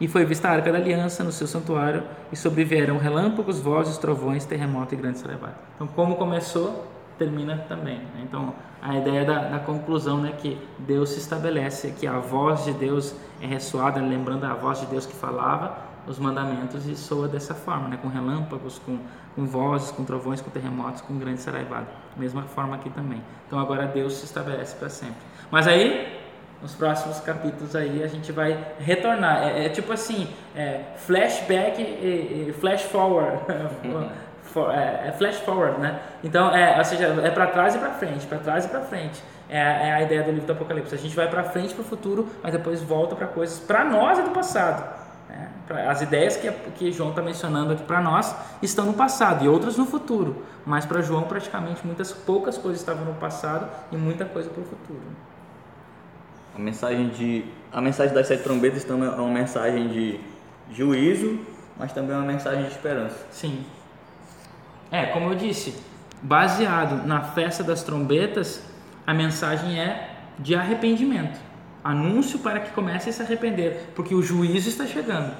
[0.00, 4.46] E foi vista a arca da aliança no seu santuário, e sobrevieram relâmpagos, vozes, trovões,
[4.46, 5.54] terremoto e grandes celebrais.
[5.74, 7.98] Então, como começou, termina também.
[7.98, 8.22] Né?
[8.22, 12.72] Então, a ideia da, da, conclusão né, que Deus se estabelece, que a voz de
[12.72, 17.54] Deus é ressoada, lembrando a voz de Deus que falava os mandamentos e soa dessa
[17.54, 18.98] forma, né, com relâmpagos, com,
[19.36, 21.88] com vozes, com trovões, com terremotos, com grande saraivada.
[22.16, 23.22] Mesma forma aqui também.
[23.46, 25.20] Então, agora Deus se estabelece para sempre.
[25.50, 26.19] Mas aí
[26.62, 29.48] nos próximos capítulos aí a gente vai retornar.
[29.48, 33.40] É, é tipo assim, é, flashback e, e flash forward.
[34.50, 36.00] For, é, é, flash forward, né?
[36.24, 39.22] Então, é, ou seja, é para trás e para frente, para trás e para frente.
[39.48, 40.92] É, é, a ideia do livro do Apocalipse.
[40.92, 44.18] A gente vai para frente para o futuro, mas depois volta para coisas para nós
[44.18, 44.98] e do passado.
[45.28, 45.48] Né?
[45.88, 49.76] as ideias que, que João está mencionando aqui para nós estão no passado e outras
[49.76, 50.44] no futuro.
[50.66, 54.64] Mas para João, praticamente, muitas poucas coisas estavam no passado e muita coisa para o
[54.64, 55.00] futuro.
[56.54, 60.20] A mensagem, de, a mensagem das sete trombetas também é uma mensagem de
[60.72, 61.40] juízo,
[61.78, 63.16] mas também é uma mensagem de esperança.
[63.30, 63.64] Sim.
[64.90, 65.74] É, como eu disse,
[66.20, 68.62] baseado na festa das trombetas,
[69.06, 71.38] a mensagem é de arrependimento.
[71.82, 75.34] Anúncio para que comece a se arrepender, porque o juízo está chegando.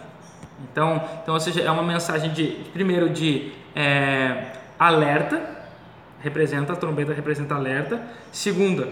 [0.71, 5.41] Então, então ou seja, é uma mensagem de, primeiro, de é, alerta,
[6.21, 8.01] representa, a trombeta representa alerta.
[8.33, 8.89] Segunda,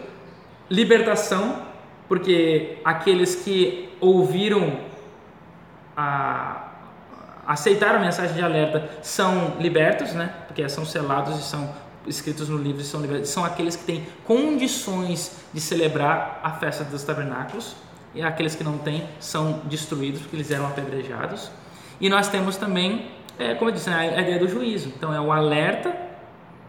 [0.69, 1.68] libertação,
[2.09, 4.81] porque aqueles que ouviram
[5.97, 6.69] a,
[7.47, 10.33] aceitaram a mensagem de alerta são libertos, né?
[10.47, 11.75] Porque são selados e são
[12.07, 13.31] escritos no livro e são libertos.
[13.31, 17.77] São aqueles que têm condições de celebrar a festa dos tabernáculos
[18.15, 21.51] e aqueles que não têm são destruídos porque eles eram apedrejados.
[22.01, 24.93] E nós temos também, é, como eu disse, né, a ideia do juízo.
[24.97, 25.95] Então é o alerta,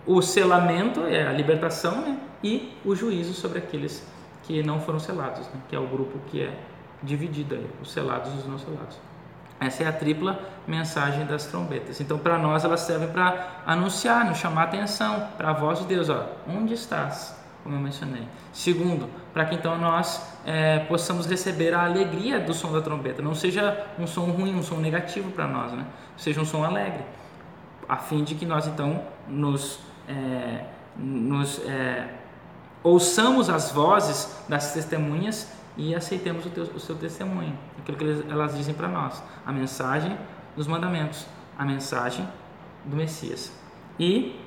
[0.05, 2.17] o selamento, é a libertação, né?
[2.43, 4.05] E o juízo sobre aqueles
[4.49, 5.61] que não foram selados, né?
[5.69, 6.51] que é o grupo que é
[7.03, 8.97] dividido aí, os selados e os não selados.
[9.59, 12.01] Essa é a tripla mensagem das trombetas.
[12.01, 15.85] Então, para nós, elas servem para anunciar, nos chamar a atenção para a voz de
[15.85, 16.09] Deus.
[16.09, 17.37] Ó, onde estás?
[17.63, 18.23] Como eu mencionei.
[18.51, 23.21] Segundo, para que então nós é, possamos receber a alegria do som da trombeta.
[23.21, 25.85] Não seja um som ruim, um som negativo para nós, né?
[26.17, 27.03] Seja um som alegre.
[27.87, 30.63] A fim de que nós então nos, é,
[30.97, 32.18] nos é,
[32.83, 38.55] ouçamos as vozes das testemunhas e aceitemos o, teu, o seu testemunho, aquilo que elas
[38.55, 40.17] dizem para nós, a mensagem
[40.55, 41.25] dos mandamentos,
[41.57, 42.27] a mensagem
[42.85, 43.51] do Messias.
[43.99, 44.39] E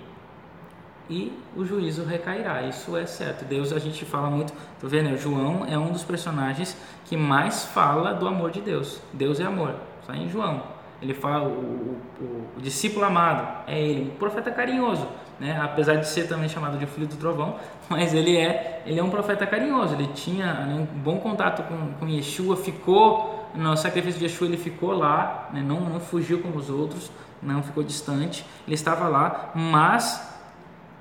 [1.11, 2.63] e o juízo recairá.
[2.63, 3.45] Isso é certo.
[3.45, 5.17] Deus a gente fala muito, tô vendo, né?
[5.17, 9.01] João é um dos personagens que mais fala do amor de Deus.
[9.13, 9.75] Deus é amor.
[10.01, 10.63] Está em João.
[11.03, 15.07] Ele fala o, o, o discípulo amado é ele, um profeta carinhoso
[15.39, 15.61] né?
[15.63, 17.57] apesar de ser também chamado de filho do trovão,
[17.89, 21.93] mas ele é, ele é um profeta carinhoso, ele tinha né, um bom contato com,
[21.99, 25.63] com Yeshua, ficou no sacrifício de Yeshua, ele ficou lá, né?
[25.67, 27.11] não, não fugiu como os outros,
[27.43, 30.33] não ficou distante, ele estava lá, mas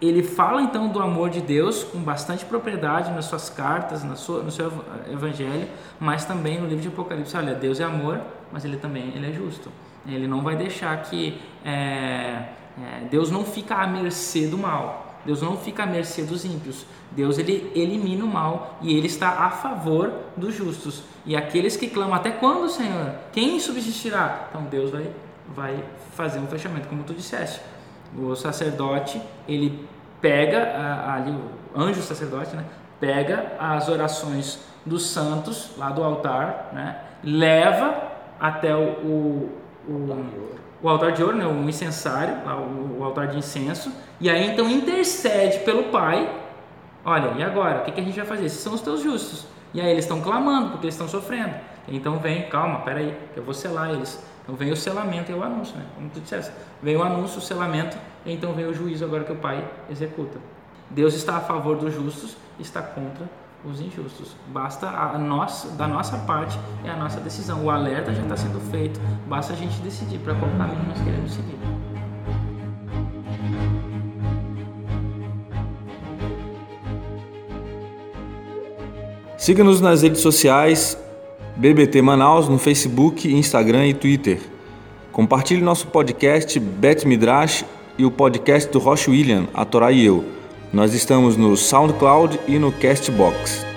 [0.02, 4.42] ele fala então do amor de Deus com bastante propriedade nas suas cartas, na sua,
[4.42, 4.74] no seu
[5.12, 5.68] evangelho,
[6.00, 7.38] mas também no livro de Apocalipse.
[7.38, 8.20] Olha, Deus é amor,
[8.52, 9.72] mas ele também ele é justo.
[10.08, 12.46] Ele não vai deixar que é,
[12.80, 15.08] é, Deus não fica à mercê do mal.
[15.26, 16.86] Deus não fica à mercê dos ímpios.
[17.12, 21.04] Deus ele elimina o mal e ele está a favor dos justos.
[21.26, 23.14] E aqueles que clamam até quando, Senhor?
[23.32, 24.48] Quem subsistirá?
[24.50, 25.12] Então Deus vai
[25.56, 25.84] vai
[26.16, 27.62] fazer um fechamento, como tu disseste.
[28.18, 29.88] O sacerdote, ele
[30.20, 30.76] pega
[31.08, 32.66] ali o anjo sacerdote, né?
[33.00, 37.02] Pega as orações dos santos lá do altar, né?
[37.24, 42.36] Leva até o, o, o o altar de ouro, né, o incensário,
[42.98, 46.40] o, altar de incenso, e aí então intercede pelo Pai.
[47.04, 47.80] Olha, e agora?
[47.80, 48.46] O que, que a gente vai fazer?
[48.46, 49.46] Esses são os teus justos.
[49.74, 51.56] E aí eles estão clamando porque eles estão sofrendo.
[51.88, 54.22] Então vem, calma, peraí, eu vou selar eles.
[54.44, 55.86] Então vem o selamento e o anúncio, né?
[55.96, 56.52] Como tu disseste.
[56.82, 60.40] Vem o anúncio, o selamento, e então vem o juízo agora que o Pai executa.
[60.90, 63.28] Deus está a favor dos justos, está contra
[63.64, 64.36] os injustos.
[64.48, 67.64] Basta a nossa, da nossa parte é a nossa decisão.
[67.64, 71.32] O alerta já está sendo feito, basta a gente decidir para qual caminho nós queremos
[71.34, 71.60] seguir.
[79.38, 80.98] Siga-nos nas redes sociais
[81.56, 84.40] BBT Manaus no Facebook, Instagram e Twitter.
[85.12, 87.66] Compartilhe nosso podcast Bet Midrash
[87.98, 90.41] e o podcast do Roche William, a Torá e eu.
[90.74, 93.71] Nós estamos no SoundCloud e no Castbox.